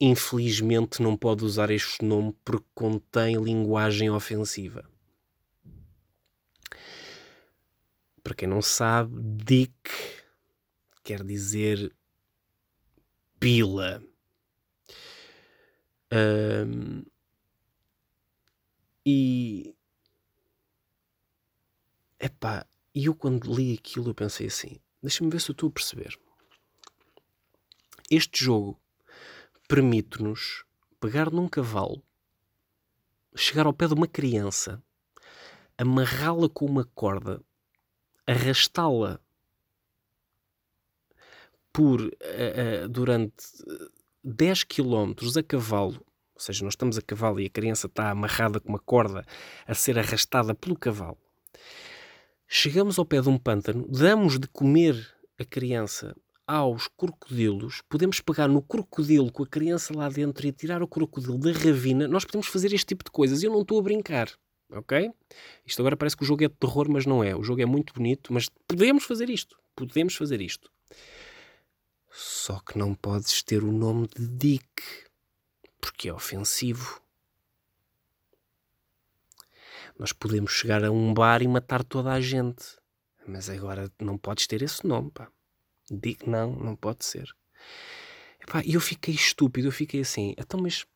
Infelizmente 0.01 1.03
não 1.03 1.17
pode 1.17 1.45
usar 1.45 1.71
este 1.71 2.05
nome 2.05 2.33
porque 2.45 2.67
contém 2.73 3.37
linguagem 3.37 4.09
ofensiva. 4.11 4.89
Para 8.23 8.35
quem 8.35 8.47
não 8.47 8.63
sabe, 8.63 9.21
Dick 9.45 9.91
quer 11.03 11.25
dizer 11.25 11.93
pila. 13.41 14.03
Ahm, 16.11 17.03
e 19.05 19.75
epá, 22.21 22.67
e 22.95 23.07
eu 23.07 23.15
quando 23.15 23.53
li 23.53 23.75
aquilo 23.75 24.11
eu 24.11 24.15
pensei 24.15 24.47
assim: 24.47 24.79
deixa-me 25.03 25.31
ver 25.31 25.41
se 25.41 25.51
eu 25.51 25.55
estou 25.55 25.69
a 25.69 25.73
perceber. 25.73 26.19
Este 28.11 28.45
jogo 28.45 28.81
permite-nos 29.69 30.65
pegar 30.99 31.31
num 31.31 31.47
cavalo, 31.47 32.03
chegar 33.37 33.67
ao 33.67 33.73
pé 33.75 33.87
de 33.87 33.93
uma 33.93 34.09
criança, 34.09 34.83
amarrá-la 35.77 36.49
com 36.49 36.65
uma 36.65 36.87
corda, 36.87 37.45
arrastá-la 38.27 39.21
por 41.71 42.01
eh, 42.21 42.83
eh, 42.83 42.89
durante 42.89 43.45
10 44.25 44.65
km 44.65 45.13
a 45.39 45.43
cavalo, 45.43 46.05
ou 46.35 46.41
seja, 46.41 46.65
nós 46.65 46.73
estamos 46.73 46.97
a 46.97 47.03
cavalo 47.03 47.39
e 47.39 47.47
a 47.47 47.51
criança 47.51 47.89
está 47.89 48.11
amarrada 48.11 48.59
com 48.59 48.71
uma 48.71 48.79
corda 48.79 49.25
a 49.67 49.75
ser 49.75 49.99
arrastada 49.99 50.55
pelo 50.55 50.79
cavalo. 50.79 51.19
Chegamos 52.47 52.99
ao 52.99 53.05
pé 53.05 53.21
de 53.21 53.29
um 53.29 53.37
pântano, 53.37 53.87
damos 53.87 54.39
de 54.39 54.49
comer 54.49 55.15
a 55.39 55.45
criança 55.45 56.17
aos 56.49 56.89
crocodilos, 56.89 57.83
podemos 57.91 58.21
pegar 58.23 58.49
no 58.49 58.63
crocodilo 58.63 59.31
com 59.31 59.43
a 59.43 59.47
criança 59.47 59.95
lá 59.95 60.09
dentro 60.09 60.47
e 60.47 60.51
tirar 60.51 60.83
o 60.83 60.89
crocodilo 60.89 61.37
da 61.37 61.53
ravina. 61.53 62.09
Nós 62.09 62.25
podemos 62.25 62.47
fazer 62.47 62.73
este 62.73 62.87
tipo 62.87 63.05
de 63.05 63.11
coisas. 63.11 63.43
Eu 63.43 63.53
não 63.53 63.61
estou 63.61 63.79
a 63.79 63.83
brincar, 63.83 64.33
ok? 64.71 65.13
Isto 65.67 65.83
agora 65.83 65.95
parece 65.95 66.17
que 66.17 66.23
o 66.23 66.27
jogo 66.27 66.43
é 66.43 66.49
de 66.49 66.55
terror, 66.55 66.89
mas 66.91 67.05
não 67.05 67.23
é. 67.23 67.37
O 67.37 67.43
jogo 67.45 67.61
é 67.61 67.67
muito 67.67 67.93
bonito, 67.93 68.33
mas 68.33 68.49
podemos 68.67 69.05
fazer 69.05 69.29
isto. 69.29 69.59
Podemos 69.77 70.15
fazer 70.17 70.41
isto. 70.41 70.71
Só 72.11 72.59
que 72.61 72.79
não 72.79 72.95
podes 72.95 73.43
ter 73.43 73.63
o 73.63 73.71
nome 73.71 74.09
de 74.17 74.27
Dick, 74.27 74.83
porque 75.79 76.09
é 76.09 76.15
ofensivo. 76.15 77.03
Nós 79.99 80.15
podemos 80.15 80.51
chegar 80.53 80.83
a 80.83 80.91
um 80.91 81.13
bar 81.13 81.43
e 81.43 81.49
matar 81.49 81.85
toda 81.85 82.11
a 82.11 82.21
gente, 82.23 82.65
mas 83.27 83.51
agora 83.51 83.93
não 84.01 84.17
podes 84.17 84.47
ter 84.47 84.63
esse 84.63 84.87
nome, 84.87 85.11
pá. 85.11 85.31
Dick, 85.91 86.29
não, 86.29 86.53
não 86.53 86.77
pode 86.77 87.05
ser. 87.05 87.35
E 88.65 88.75
eu 88.75 88.81
fiquei 88.81 89.15
estúpido, 89.15 89.69
eu 89.69 89.73
fiquei 89.73 90.01
assim, 90.01 90.35
então, 90.39 90.61
mas 90.61 90.87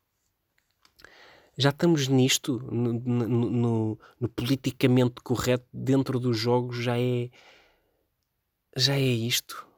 já 1.57 1.69
estamos 1.69 2.09
nisto, 2.09 2.59
no, 2.59 2.93
no, 2.95 3.29
no, 3.29 4.01
no 4.19 4.29
politicamente 4.29 5.21
correto 5.23 5.67
dentro 5.73 6.19
dos 6.19 6.39
jogos, 6.39 6.79
já 6.79 6.99
é. 6.99 7.31
Já 8.75 8.95
é 8.95 9.03
isto 9.03 9.71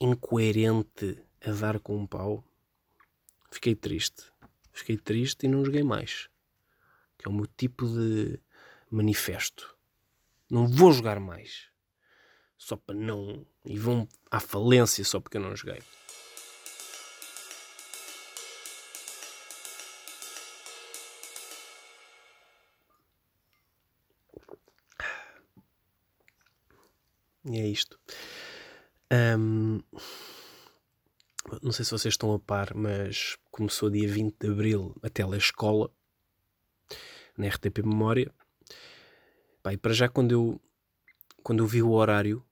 incoerente 0.00 1.22
a 1.44 1.52
dar 1.52 1.78
com 1.78 1.96
um 1.96 2.06
pau. 2.06 2.42
Fiquei 3.50 3.74
triste. 3.74 4.24
Fiquei 4.72 4.96
triste 4.96 5.44
e 5.44 5.48
não 5.48 5.64
joguei 5.64 5.82
mais. 5.82 6.30
Que 7.18 7.28
é 7.28 7.30
o 7.30 7.34
meu 7.34 7.46
tipo 7.46 7.86
de 7.86 8.40
manifesto. 8.90 9.76
Não 10.50 10.66
vou 10.66 10.92
jogar 10.92 11.20
mais. 11.20 11.69
Só 12.60 12.76
para 12.76 12.94
não. 12.94 13.44
E 13.64 13.78
vão 13.78 14.06
à 14.30 14.38
falência 14.38 15.02
só 15.02 15.18
porque 15.18 15.38
eu 15.38 15.40
não 15.40 15.56
joguei. 15.56 15.80
E 27.46 27.58
é 27.58 27.66
isto. 27.66 27.98
Ahm, 29.10 29.80
não 31.62 31.72
sei 31.72 31.84
se 31.86 31.90
vocês 31.92 32.12
estão 32.12 32.34
a 32.34 32.38
par, 32.38 32.74
mas 32.74 33.38
começou 33.50 33.88
dia 33.88 34.06
20 34.06 34.36
de 34.38 34.50
Abril 34.50 34.94
a 35.02 35.08
telescola 35.08 35.90
na 37.38 37.48
RTP 37.48 37.78
Memória. 37.78 38.30
Pá, 39.62 39.72
e 39.72 39.78
para 39.78 39.94
já 39.94 40.10
quando 40.10 40.32
eu, 40.32 40.60
quando 41.42 41.60
eu 41.60 41.66
vi 41.66 41.82
o 41.82 41.92
horário 41.92 42.44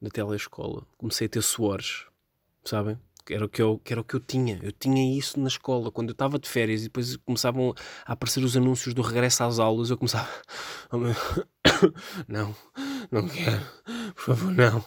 da 0.00 0.10
telescola, 0.10 0.86
comecei 0.96 1.26
a 1.26 1.30
ter 1.30 1.42
suores, 1.42 2.06
sabem? 2.64 2.98
Que 3.24 3.32
era, 3.32 3.46
o 3.46 3.48
que, 3.48 3.62
eu, 3.62 3.78
que 3.78 3.92
era 3.92 4.00
o 4.02 4.04
que 4.04 4.14
eu 4.14 4.20
tinha. 4.20 4.60
Eu 4.62 4.70
tinha 4.70 5.18
isso 5.18 5.40
na 5.40 5.48
escola. 5.48 5.90
Quando 5.90 6.10
eu 6.10 6.12
estava 6.12 6.38
de 6.38 6.46
férias 6.46 6.82
e 6.82 6.84
depois 6.84 7.16
começavam 7.16 7.74
a 8.04 8.12
aparecer 8.12 8.44
os 8.44 8.54
anúncios 8.54 8.92
do 8.92 9.00
regresso 9.00 9.42
às 9.44 9.58
aulas, 9.58 9.88
eu 9.88 9.96
começava... 9.96 10.28
Oh, 10.92 10.98
meu... 10.98 11.14
não, 12.28 12.54
não 13.10 13.26
quero. 13.26 13.64
Por 14.14 14.22
favor, 14.22 14.52
não. 14.52 14.84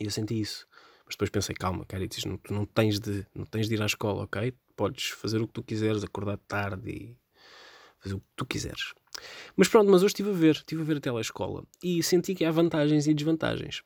E 0.00 0.04
eu 0.04 0.10
senti 0.10 0.40
isso. 0.40 0.66
Mas 1.06 1.14
depois 1.14 1.30
pensei, 1.30 1.54
calma, 1.54 1.84
Caritas, 1.84 2.24
não, 2.24 2.36
tu 2.36 2.52
não 2.52 2.66
tens, 2.66 2.98
de, 2.98 3.24
não 3.34 3.44
tens 3.44 3.68
de 3.68 3.74
ir 3.74 3.82
à 3.82 3.86
escola, 3.86 4.24
ok? 4.24 4.52
Podes 4.74 5.10
fazer 5.10 5.40
o 5.40 5.46
que 5.46 5.52
tu 5.52 5.62
quiseres, 5.62 6.02
acordar 6.02 6.38
tarde 6.38 6.90
e 6.90 7.16
fazer 8.00 8.16
o 8.16 8.20
que 8.20 8.26
tu 8.34 8.44
quiseres. 8.44 8.94
Mas 9.56 9.68
pronto, 9.68 9.90
mas 9.90 10.02
hoje 10.02 10.12
estive 10.12 10.30
a 10.30 10.34
ver, 10.34 10.54
estive 10.56 10.82
a 10.82 10.84
ver 10.84 10.96
a 10.96 11.00
telescola 11.00 11.64
e 11.82 12.02
senti 12.02 12.34
que 12.34 12.44
há 12.44 12.50
vantagens 12.50 13.06
e 13.06 13.14
desvantagens. 13.14 13.82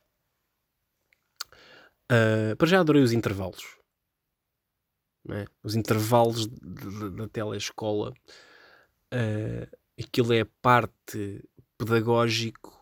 Uh, 2.11 2.55
para 2.57 2.67
já 2.67 2.79
adorei 2.79 3.03
os 3.03 3.11
intervalos. 3.11 3.63
é? 5.29 5.45
Os 5.61 5.75
intervalos 5.75 6.47
da 6.47 7.27
telescola, 7.27 8.13
eh, 9.11 9.69
aquilo 9.99 10.33
é 10.33 10.45
parte 10.61 11.43
pedagógico, 11.77 12.73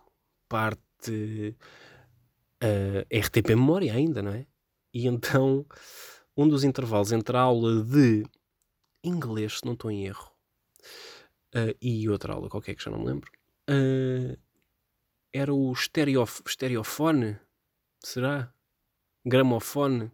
parte 0.47 1.55
eh, 2.62 3.05
RTP 3.12 3.49
Memória 3.49 3.93
ainda, 3.93 4.21
não 4.21 4.31
é? 4.31 4.45
E 4.93 5.08
então, 5.08 5.65
um 6.38 6.47
dos 6.47 6.63
intervalos 6.63 7.12
entre 7.12 7.36
a 7.36 7.41
aula 7.41 7.84
de 7.84 8.23
inglês, 9.03 9.60
se 9.60 9.65
não 9.65 9.73
estou 9.73 9.91
em 9.91 10.05
erro, 10.05 10.34
eh, 11.55 11.75
e 11.81 12.09
outra 12.09 12.33
aula 12.33 12.49
qualquer 12.49 12.75
que 12.75 12.83
já 12.83 12.91
não 12.91 12.99
me 12.99 13.05
lembro, 13.05 13.31
eh, 13.69 14.37
era 15.33 15.53
o 15.53 15.71
estereof 15.71 16.41
estereofone, 16.45 17.37
será? 17.99 18.53
Gramofone, 19.25 20.11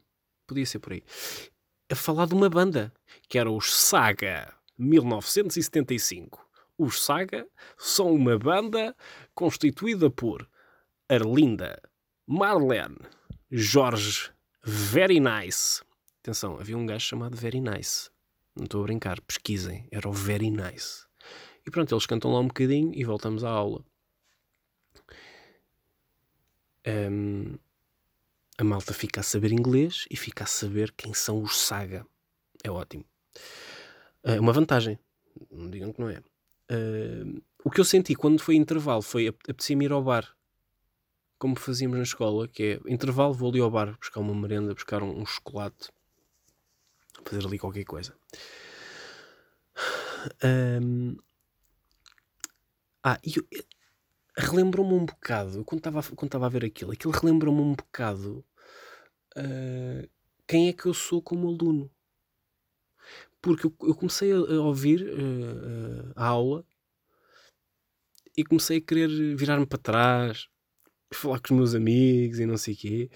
podia 0.48 0.66
ser 0.66 0.80
por 0.80 0.94
aí. 0.94 1.04
A 1.92 1.96
falar 1.96 2.28
de 2.28 2.34
uma 2.34 2.50
banda, 2.50 2.94
que 3.28 3.38
era 3.38 3.52
os 3.52 3.74
Saga 3.74 4.54
1975. 4.78 6.48
Os 6.78 7.04
Saga 7.04 7.48
são 7.78 8.14
uma 8.14 8.38
banda 8.40 8.96
constituída 9.36 10.10
por 10.10 10.50
Arlinda, 11.10 11.82
Marlene, 12.26 12.98
Jorge, 13.52 14.32
Very 14.64 15.20
Nice. 15.20 15.84
Atenção, 16.22 16.58
havia 16.60 16.78
um 16.78 16.86
gajo 16.86 17.06
chamado 17.06 17.36
Very 17.36 17.60
Nice. 17.60 18.10
Não 18.56 18.64
estou 18.64 18.82
a 18.82 18.86
brincar, 18.86 19.20
pesquisem. 19.22 19.88
Era 19.92 20.08
o 20.08 20.14
Very 20.14 20.50
Nice. 20.50 21.11
E 21.66 21.72
pronto, 21.72 21.94
eles 21.94 22.06
cantam 22.06 22.32
lá 22.34 22.40
um 22.40 22.48
bocadinho 22.48 22.92
e 22.94 23.04
voltamos 23.04 23.44
à 23.44 23.50
aula. 23.50 23.84
Hum, 26.86 27.58
a 28.58 28.64
malta 28.64 28.94
fica 28.94 29.20
a 29.22 29.24
saber 29.24 29.52
inglês 29.52 30.06
e 30.10 30.16
fica 30.16 30.44
a 30.44 30.48
saber 30.48 30.92
quem 30.92 31.14
são 31.14 31.42
os 31.42 31.58
Saga. 31.58 32.06
É 32.64 32.70
ótimo. 32.70 33.06
É 34.24 34.40
uma 34.40 34.54
vantagem. 34.54 35.00
Não 35.50 35.70
digam 35.70 35.92
que 35.94 36.02
não 36.02 36.10
é. 36.10 36.24
Uh, 36.72 37.42
o 37.64 37.70
que 37.70 37.80
eu 37.82 37.86
senti 37.86 38.16
quando 38.16 38.42
foi 38.42 38.56
intervalo 38.56 39.02
foi 39.02 39.28
ap- 39.28 39.42
apetecia-me 39.50 39.86
ir 39.86 39.92
ao 39.92 40.04
bar. 40.04 40.36
Como 41.40 41.56
fazíamos 41.56 41.98
na 41.98 42.04
escola, 42.04 42.48
que 42.48 42.64
é 42.64 42.92
intervalo, 42.92 43.34
vou 43.34 43.50
ali 43.50 43.60
ao 43.60 43.72
bar 43.72 43.98
buscar 43.98 44.20
uma 44.20 44.36
merenda, 44.36 44.74
buscar 44.74 45.02
um, 45.02 45.22
um 45.22 45.26
chocolate, 45.26 45.90
fazer 47.26 47.46
ali 47.46 47.58
qualquer 47.58 47.84
coisa. 47.84 48.16
Um, 50.44 51.18
ah, 53.04 53.20
e 53.24 53.34
relembrou-me 54.38 54.94
um 54.94 55.06
bocado, 55.06 55.64
quando 55.66 55.80
estava 55.80 56.04
quando 56.16 56.44
a 56.44 56.50
ver 56.50 56.66
aquilo, 56.66 56.92
aquilo 56.92 57.14
relembrou-me 57.14 57.62
um 57.62 57.76
bocado 57.76 58.46
ah, 59.36 60.08
quem 60.48 60.70
é 60.70 60.74
que 60.74 60.86
eu 60.86 60.94
sou 60.94 61.22
como 61.22 61.48
aluno. 61.48 61.90
Porque 63.42 63.66
eu, 63.66 63.76
eu 63.82 63.96
comecei 63.96 64.32
a, 64.32 64.36
a 64.36 64.62
ouvir 64.62 65.08
ah, 65.10 66.14
a 66.16 66.28
aula 66.28 66.66
e 68.38 68.44
comecei 68.44 68.78
a 68.78 68.82
querer 68.82 69.36
virar-me 69.36 69.66
para 69.66 69.78
trás, 69.80 70.48
falar 71.14 71.40
com 71.40 71.54
os 71.54 71.58
meus 71.58 71.76
amigos 71.76 72.40
e 72.40 72.46
não 72.46 72.58
sei 72.58 72.74
o 72.74 72.78
quê. 72.78 73.12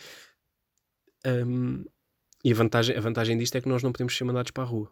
Ahm, 1.26 1.84
e 2.43 2.52
a 2.52 2.56
vantagem, 2.56 2.95
a 2.95 3.02
vantagem 3.02 3.38
disto 3.38 3.56
é 3.56 3.62
que 3.62 3.69
nós 3.69 3.82
não 3.84 3.91
podemos 3.91 4.15
ser 4.15 4.24
mandados 4.24 4.52
para 4.52 4.63
a 4.63 4.67
rua. 4.67 4.91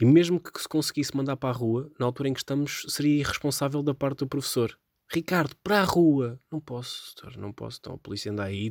E 0.00 0.04
mesmo 0.04 0.40
que 0.40 0.60
se 0.60 0.68
conseguisse 0.68 1.16
mandar 1.16 1.36
para 1.36 1.50
a 1.50 1.52
rua, 1.52 1.90
na 1.98 2.06
altura 2.06 2.28
em 2.28 2.32
que 2.34 2.40
estamos, 2.40 2.84
seria 2.88 3.20
irresponsável 3.20 3.82
da 3.82 3.94
parte 3.94 4.18
do 4.18 4.26
professor. 4.26 4.78
Ricardo, 5.10 5.54
para 5.62 5.80
a 5.80 5.84
rua! 5.84 6.40
Não 6.50 6.60
posso, 6.60 7.14
senhor, 7.18 7.36
não 7.36 7.52
posso. 7.52 7.78
Então 7.80 7.94
a 7.94 7.98
polícia 7.98 8.32
anda 8.32 8.44
aí, 8.44 8.70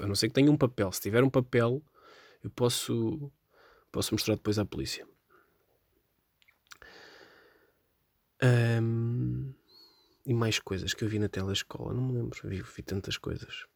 a 0.00 0.06
não 0.06 0.14
ser 0.14 0.28
que 0.28 0.34
tenha 0.34 0.50
um 0.50 0.56
papel. 0.56 0.92
Se 0.92 1.00
tiver 1.00 1.24
um 1.24 1.30
papel, 1.30 1.82
eu 2.42 2.50
posso, 2.50 3.32
posso 3.90 4.14
mostrar 4.14 4.36
depois 4.36 4.58
à 4.58 4.64
polícia. 4.64 5.06
Ahm, 8.40 9.54
e 10.24 10.34
mais 10.34 10.58
coisas 10.58 10.94
que 10.94 11.02
eu 11.02 11.08
vi 11.08 11.18
na 11.18 11.28
telescola, 11.28 11.92
não 11.92 12.02
me 12.02 12.14
lembro. 12.14 12.38
Vi, 12.48 12.62
vi 12.62 12.82
tantas 12.82 13.16
coisas. 13.16 13.66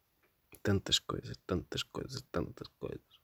Tantas 0.63 0.99
coisas, 0.99 1.35
tantas 1.45 1.83
coisas, 1.83 2.21
tantas 2.31 2.67
coisas. 2.79 3.19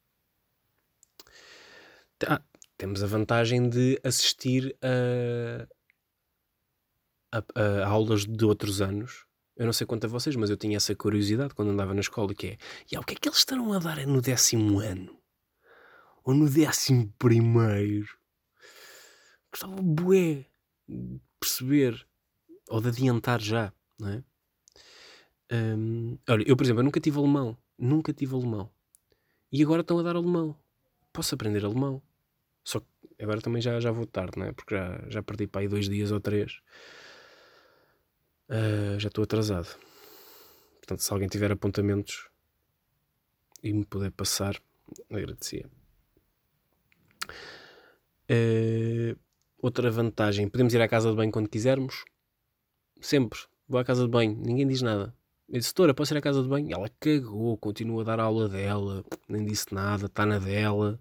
Ah, 2.25 2.41
temos 2.77 3.03
a 3.03 3.07
vantagem 3.07 3.69
de 3.69 3.99
assistir 4.03 4.75
a, 4.81 5.67
a, 7.31 7.61
a 7.83 7.87
aulas 7.87 8.25
de 8.25 8.45
outros 8.45 8.81
anos. 8.81 9.25
Eu 9.55 9.65
não 9.65 9.73
sei 9.73 9.87
quanto 9.87 10.05
a 10.05 10.09
vocês, 10.09 10.35
mas 10.35 10.49
eu 10.49 10.57
tinha 10.57 10.77
essa 10.77 10.95
curiosidade 10.95 11.55
quando 11.55 11.71
andava 11.71 11.93
na 11.93 12.01
escola, 12.01 12.33
que 12.33 12.47
é, 12.47 12.57
"Ya, 12.91 12.99
o 12.99 13.03
que 13.03 13.13
é 13.13 13.17
que 13.17 13.27
eles 13.27 13.39
estarão 13.39 13.73
a 13.73 13.79
dar 13.79 14.05
no 14.05 14.21
décimo 14.21 14.79
ano? 14.79 15.17
Ou 16.23 16.33
no 16.33 16.49
décimo 16.49 17.11
primeiro? 17.17 18.07
Gostava 19.51 19.81
bué 19.81 20.45
de 20.87 21.19
perceber, 21.39 22.07
ou 22.69 22.81
de 22.81 22.89
adiantar 22.89 23.41
já, 23.41 23.73
não 23.99 24.09
é? 24.09 24.23
Hum, 25.51 26.17
olha, 26.29 26.43
eu, 26.45 26.55
por 26.55 26.63
exemplo, 26.65 26.81
eu 26.81 26.85
nunca 26.85 26.99
tive 26.99 27.17
alemão. 27.17 27.57
Nunca 27.77 28.13
tive 28.13 28.35
alemão. 28.35 28.69
E 29.51 29.63
agora 29.63 29.81
estão 29.81 29.97
a 29.99 30.03
dar 30.03 30.15
alemão. 30.15 30.55
Posso 31.13 31.33
aprender 31.33 31.63
alemão. 31.63 32.01
Só 32.67 32.81
que 32.81 32.87
agora 33.23 33.39
também 33.39 33.61
já, 33.61 33.79
já 33.79 33.91
vou 33.91 34.05
tarde, 34.05 34.37
não 34.37 34.45
é? 34.45 34.51
Porque 34.51 34.75
já, 34.75 35.01
já 35.07 35.23
perdi 35.23 35.47
para 35.47 35.61
aí 35.61 35.69
dois 35.69 35.87
dias 35.87 36.11
ou 36.11 36.19
três. 36.19 36.59
Ah, 38.49 38.97
já 38.99 39.07
estou 39.07 39.23
atrasado. 39.23 39.69
Portanto, 40.75 40.99
se 41.01 41.13
alguém 41.13 41.29
tiver 41.29 41.49
apontamentos 41.49 42.27
e 43.63 43.71
me 43.71 43.85
puder 43.85 44.11
passar, 44.11 44.61
agradecia. 45.09 45.65
Ah, 48.29 49.15
outra 49.59 49.89
vantagem, 49.89 50.49
podemos 50.49 50.73
ir 50.73 50.81
à 50.81 50.89
casa 50.89 51.09
de 51.09 51.15
banho 51.15 51.31
quando 51.31 51.47
quisermos. 51.47 52.03
Sempre. 52.99 53.39
Vou 53.65 53.79
à 53.79 53.85
casa 53.85 54.03
de 54.03 54.09
banho, 54.09 54.37
ninguém 54.45 54.67
diz 54.67 54.81
nada. 54.81 55.15
Eu 55.47 55.57
disse, 55.59 55.73
Doutora, 55.73 55.93
posso 55.93 56.13
ir 56.13 56.17
à 56.17 56.21
casa 56.21 56.43
de 56.43 56.49
banho? 56.49 56.69
Ela 56.69 56.89
cagou, 56.99 57.57
continua 57.57 58.01
a 58.01 58.05
dar 58.05 58.19
aula 58.19 58.49
dela, 58.49 59.05
nem 59.29 59.45
disse 59.45 59.73
nada, 59.73 60.07
está 60.07 60.25
na 60.25 60.37
dela. 60.37 60.99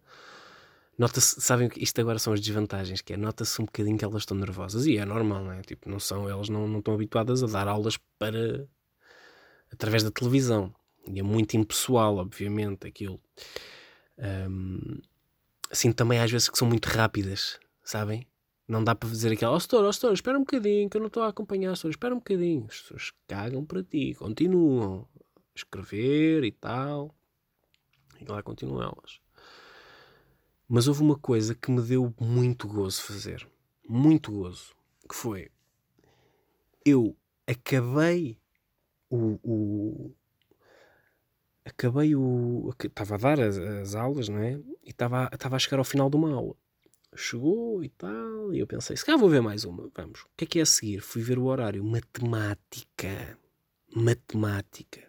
Nota-se, 0.99 1.41
sabem 1.41 1.69
que 1.69 1.83
isto 1.83 2.01
agora 2.01 2.19
são 2.19 2.33
as 2.33 2.41
desvantagens, 2.41 3.03
que 3.03 3.13
é 3.13 3.17
nota-se 3.17 3.61
um 3.61 3.67
bocadinho 3.67 3.99
que 3.99 4.05
elas 4.05 4.23
estão 4.23 4.37
nervosas. 4.37 4.87
E 4.87 4.97
é 4.97 5.05
normal, 5.05 5.45
não 5.45 5.53
é? 5.53 5.61
Tipo, 5.63 5.91
não 5.91 6.01
são, 6.01 6.29
elas 6.29 6.49
não, 6.49 6.67
não 6.67 6.79
estão 6.79 6.95
habituadas 6.95 7.43
a 7.43 7.47
dar 7.47 7.69
aulas 7.69 7.99
para 8.19 8.67
através 9.71 10.03
da 10.03 10.11
televisão. 10.11 10.75
E 11.07 11.21
é 11.21 11.23
muito 11.23 11.57
impessoal, 11.57 12.17
obviamente, 12.17 12.87
aquilo. 12.87 13.21
Ahm, 14.19 15.01
assim 15.71 15.93
também 15.93 16.19
às 16.19 16.31
vezes 16.31 16.49
que 16.49 16.59
são 16.59 16.67
muito 16.67 16.87
rápidas, 16.87 17.61
sabem? 17.85 18.27
Não 18.67 18.83
dá 18.83 18.95
para 18.95 19.09
dizer 19.09 19.33
aquela, 19.33 19.53
ó 19.53 19.57
oh, 19.57 19.61
setor, 19.61 19.85
ó 19.85 19.93
setor, 19.93 20.13
espera 20.13 20.37
um 20.37 20.41
bocadinho, 20.41 20.91
que 20.91 20.97
eu 20.97 21.01
não 21.01 21.09
estou 21.09 21.23
a 21.23 21.29
acompanhar, 21.29 21.77
setor, 21.77 21.91
espera 21.91 22.15
um 22.15 22.19
bocadinho. 22.19 22.67
As 22.69 22.81
pessoas 22.81 23.13
cagam 23.29 23.65
para 23.65 23.83
ti, 23.83 24.15
continuam 24.15 25.07
a 25.15 25.23
escrever 25.55 26.43
e 26.45 26.53
tal. 26.53 27.15
E 28.21 28.25
lá 28.25 28.43
continuam 28.43 28.83
elas. 28.83 29.21
Mas 30.69 30.89
houve 30.89 31.03
uma 31.03 31.17
coisa 31.17 31.55
que 31.55 31.71
me 31.71 31.81
deu 31.81 32.13
muito 32.21 32.67
gozo 32.67 33.03
fazer. 33.03 33.49
Muito 33.89 34.33
gozo. 34.33 34.75
Que 35.09 35.15
foi. 35.15 35.51
Eu 36.85 37.17
acabei 37.47 38.39
o. 39.09 39.39
o 39.43 40.15
acabei 41.65 42.17
o. 42.17 42.75
Estava 42.83 43.15
a 43.15 43.19
dar 43.19 43.41
as, 43.41 43.57
as 43.59 43.95
aulas, 43.95 44.29
não 44.29 44.39
é? 44.39 44.61
E 44.85 44.91
estava, 44.91 45.31
estava 45.33 45.57
a 45.57 45.59
chegar 45.59 45.79
ao 45.79 45.85
final 45.85 46.11
de 46.11 46.17
uma 46.17 46.33
aula. 46.33 46.57
Chegou 47.15 47.83
e 47.85 47.89
tal. 47.89 48.53
E 48.53 48.59
eu 48.59 48.67
pensei, 48.67 48.97
se 48.97 49.05
calhar 49.05 49.21
vou 49.21 49.31
ver 49.31 49.41
mais 49.41 49.65
uma. 49.65 49.89
Vamos. 49.95 50.23
O 50.23 50.29
que 50.37 50.45
é 50.45 50.47
que 50.49 50.59
é 50.59 50.63
a 50.63 50.67
seguir? 50.67 51.01
Fui 51.01 51.23
ver 51.23 51.39
o 51.39 51.45
horário. 51.45 51.85
Matemática. 51.85 53.39
Matemática. 53.95 55.07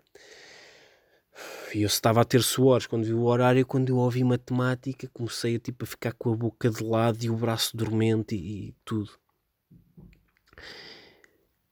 E 1.74 1.82
eu 1.82 1.88
estava 1.88 2.22
a 2.22 2.26
ter 2.26 2.42
suores 2.42 2.88
quando 2.88 3.06
vi 3.06 3.14
o 3.14 3.24
horário, 3.24 3.66
quando 3.66 3.90
eu 3.90 3.98
ouvi 3.98 4.24
matemática, 4.24 5.10
comecei 5.14 5.56
a, 5.56 5.60
tipo, 5.60 5.84
a 5.84 5.88
ficar 5.88 6.14
com 6.14 6.32
a 6.32 6.36
boca 6.36 6.70
de 6.70 6.84
lado 6.84 7.24
e 7.24 7.30
o 7.30 7.36
braço 7.36 7.76
dormente 7.76 8.36
e, 8.36 8.70
e 8.70 8.76
tudo. 8.86 9.12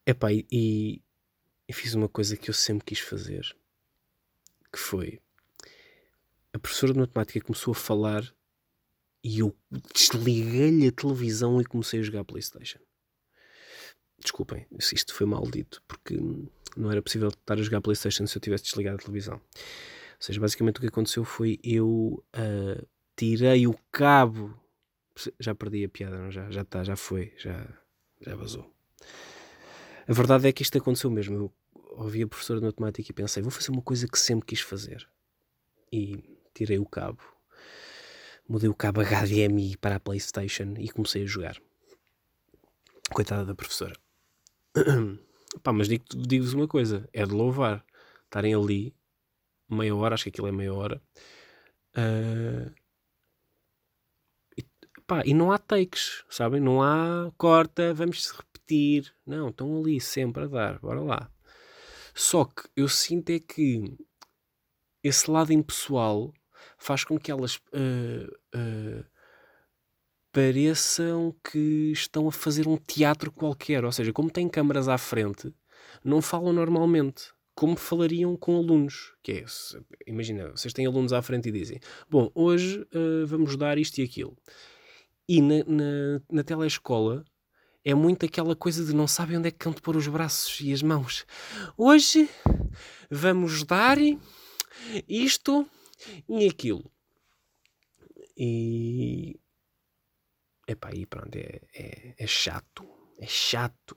Epá, 0.06 0.32
e, 0.32 0.46
e, 0.52 1.02
e 1.68 1.74
fiz 1.74 1.94
uma 1.94 2.10
coisa 2.10 2.36
que 2.36 2.50
eu 2.50 2.54
sempre 2.54 2.86
quis 2.86 3.00
fazer, 3.00 3.56
que 4.72 4.78
foi, 4.78 5.20
a 6.54 6.60
professora 6.60 6.94
de 6.94 7.00
matemática 7.00 7.42
começou 7.42 7.72
a 7.72 7.76
falar 7.76 8.34
e 9.24 9.40
eu 9.40 9.56
desliguei-lhe 9.94 10.88
a 10.88 10.92
televisão 10.92 11.60
e 11.60 11.66
comecei 11.66 12.00
a 12.00 12.04
jogar 12.04 12.24
Playstation. 12.24 12.80
Desculpem, 14.26 14.66
isto 14.80 15.14
foi 15.14 15.28
mal 15.28 15.44
dito, 15.44 15.84
porque 15.88 16.18
não 16.76 16.92
era 16.92 17.00
possível 17.00 17.28
estar 17.28 17.54
a 17.54 17.62
jogar 17.62 17.80
Playstation 17.80 18.26
se 18.26 18.36
eu 18.36 18.42
tivesse 18.42 18.64
desligado 18.64 18.96
a 18.96 19.00
televisão. 19.00 19.36
Ou 19.36 19.42
seja, 20.20 20.42
basicamente 20.42 20.78
o 20.78 20.82
que 20.82 20.88
aconteceu 20.88 21.24
foi 21.24 21.60
eu 21.64 22.24
uh, 22.36 22.88
tirei 23.16 23.68
o 23.68 23.78
cabo. 23.92 24.60
Já 25.40 25.54
perdi 25.54 25.86
a 25.86 25.90
piada, 25.90 26.18
não? 26.18 26.32
Já, 26.32 26.50
já 26.50 26.62
está, 26.64 26.84
já 26.84 26.96
foi, 26.96 27.34
já, 27.38 27.68
já 28.20 28.36
vazou. 28.36 28.74
A 30.08 30.12
verdade 30.12 30.48
é 30.48 30.52
que 30.52 30.64
isto 30.64 30.76
aconteceu 30.76 31.12
mesmo. 31.12 31.36
Eu 31.36 31.54
ouvi 31.92 32.24
a 32.24 32.28
professora 32.28 32.60
de 32.60 32.66
matemática 32.66 33.12
e 33.12 33.14
pensei, 33.14 33.44
vou 33.44 33.52
fazer 33.52 33.70
uma 33.70 33.84
coisa 33.84 34.08
que 34.08 34.18
sempre 34.18 34.48
quis 34.48 34.60
fazer. 34.60 35.08
E 35.92 36.40
tirei 36.52 36.80
o 36.80 36.86
cabo. 36.86 37.22
mudei 38.50 38.70
o 38.70 38.74
cabo 38.74 39.02
HDMI 39.04 39.78
para 39.78 39.98
a 39.98 40.00
Playstation 40.00 40.74
e 40.80 40.90
comecei 40.90 41.22
a 41.22 41.28
jogar. 41.28 41.62
Coitada 43.14 43.46
da 43.46 43.54
professora. 43.54 43.96
Pá, 45.64 45.72
mas 45.74 45.88
digo- 45.88 46.06
digo-vos 46.16 46.54
uma 46.54 46.68
coisa, 46.68 47.08
é 47.14 47.26
de 47.26 47.32
louvar. 47.34 47.86
Estarem 48.26 48.54
ali 48.54 48.96
meia 49.70 49.96
hora, 49.96 50.16
acho 50.16 50.26
que 50.26 50.30
aquilo 50.30 50.48
é 50.48 50.52
meia 50.52 50.74
hora. 50.74 51.02
ah, 51.96 52.72
e, 54.58 54.64
pá, 55.08 55.22
e 55.26 55.34
não 55.34 55.52
há 55.52 55.58
takes, 55.58 56.24
sabem? 56.30 56.60
Não 56.62 56.82
há 56.82 57.32
corta, 57.38 57.94
vamos 57.94 58.32
repetir. 58.32 59.14
Não, 59.26 59.50
estão 59.50 59.78
ali 59.80 60.00
sempre 60.02 60.44
a 60.44 60.48
dar, 60.48 60.80
bora 60.80 61.02
lá. 61.02 61.32
Só 62.14 62.46
que 62.46 62.64
eu 62.76 62.88
sinto 62.88 63.30
é 63.32 63.40
que 63.40 63.98
esse 65.04 65.30
lado 65.30 65.54
impessoal 65.54 66.34
faz 66.78 67.04
com 67.04 67.18
que 67.20 67.32
elas 67.32 67.60
ah, 67.74 69.06
pareçam 70.36 71.34
que 71.50 71.94
estão 71.94 72.28
a 72.28 72.32
fazer 72.32 72.68
um 72.68 72.76
teatro 72.76 73.32
qualquer. 73.32 73.86
Ou 73.86 73.92
seja, 73.94 74.12
como 74.12 74.30
têm 74.30 74.50
câmaras 74.50 74.90
à 74.90 74.98
frente, 74.98 75.54
não 76.04 76.22
falam 76.22 76.52
normalmente. 76.52 77.34
Como 77.56 77.78
falariam 77.78 78.36
com 78.36 78.58
alunos. 78.58 79.14
Que 79.24 79.32
é, 79.32 79.46
imagina, 80.06 80.52
vocês 80.52 80.74
têm 80.74 80.86
alunos 80.86 81.14
à 81.14 81.22
frente 81.22 81.48
e 81.48 81.54
dizem: 81.54 81.80
Bom, 82.10 82.30
hoje 82.36 82.86
ah, 82.94 83.26
vamos 83.26 83.56
dar 83.56 83.78
isto 83.78 83.98
e 84.00 84.04
aquilo. 84.04 84.36
E 85.26 85.42
na, 85.42 85.64
na, 85.66 86.22
na 86.30 86.44
telescola 86.44 87.24
é 87.86 87.96
muito 87.96 88.26
aquela 88.26 88.58
coisa 88.58 88.84
de 88.84 88.94
não 88.94 89.08
sabem 89.08 89.38
onde 89.38 89.48
é 89.48 89.52
que 89.52 89.58
canto 89.58 89.82
pôr 89.82 89.96
os 89.96 90.08
braços 90.10 90.60
e 90.60 90.74
as 90.74 90.82
mãos. 90.82 91.26
Hoje 91.78 92.30
vamos 93.10 93.64
dar 93.64 93.98
isto 95.08 95.66
e 96.28 96.46
aquilo. 96.46 96.92
E. 98.38 99.40
Epá, 100.68 100.90
aí 100.90 101.06
pronto, 101.06 101.36
é, 101.36 101.62
é, 101.74 102.14
é 102.18 102.28
chato. 102.28 102.84
É 103.20 103.28
chato. 103.28 103.96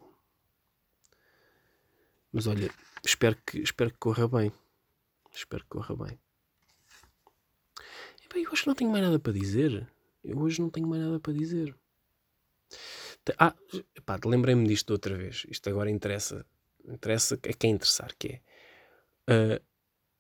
Mas 2.33 2.47
olha, 2.47 2.71
espero 3.05 3.37
que, 3.47 3.59
espero 3.59 3.91
que 3.91 3.99
corra 3.99 4.29
bem. 4.29 4.53
Espero 5.33 5.63
que 5.65 5.71
corra 5.71 5.97
bem. 5.97 6.19
Epá, 8.25 8.39
eu 8.39 8.51
acho 8.53 8.63
que 8.63 8.69
não 8.69 8.75
tenho 8.75 8.91
mais 8.91 9.05
nada 9.05 9.19
para 9.19 9.33
dizer. 9.33 9.89
Eu 10.23 10.39
hoje 10.41 10.61
não 10.61 10.71
tenho 10.71 10.87
mais 10.89 11.03
nada 11.03 11.19
para 11.21 11.33
dizer. 11.33 11.75
Ah, 13.39 13.55
lembrei-me 14.25 14.67
disto 14.67 14.91
outra 14.91 15.17
vez. 15.17 15.45
Isto 15.49 15.69
agora 15.71 15.91
interessa. 15.91 16.45
Interessa 16.85 17.35
a 17.35 17.53
quem 17.53 17.73
interessar, 17.73 18.15
que 18.19 18.29
é. 18.29 18.41
ah, 19.29 19.63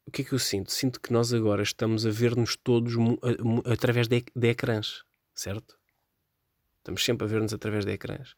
o 0.06 0.10
que 0.10 0.22
é 0.22 0.24
que 0.24 0.32
eu 0.34 0.38
sinto? 0.38 0.72
Sinto 0.72 1.00
que 1.00 1.12
nós 1.12 1.32
agora 1.34 1.62
estamos 1.62 2.06
a 2.06 2.10
ver-nos 2.10 2.56
todos 2.56 2.94
mu- 2.96 3.18
a- 3.22 3.42
mu- 3.44 3.62
através 3.66 4.08
de, 4.08 4.24
de 4.34 4.48
ecrãs, 4.48 5.04
certo? 5.34 5.78
Estamos 6.88 7.04
sempre 7.04 7.26
a 7.26 7.28
ver-nos 7.28 7.52
através 7.52 7.84
de 7.84 7.92
ecrãs. 7.92 8.34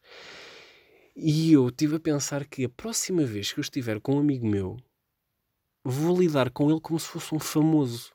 E 1.15 1.53
eu 1.53 1.69
estive 1.69 1.95
a 1.95 1.99
pensar 2.01 2.45
que 2.45 2.65
a 2.65 2.69
próxima 2.69 3.23
vez 3.23 3.53
que 3.53 3.59
eu 3.59 3.61
estiver 3.61 4.01
com 4.01 4.15
um 4.15 4.19
amigo 4.19 4.45
meu, 4.45 4.75
vou 5.85 6.19
lidar 6.19 6.49
com 6.51 6.69
ele 6.69 6.81
como 6.81 6.99
se 6.99 7.07
fosse 7.07 7.33
um 7.33 7.39
famoso. 7.39 8.11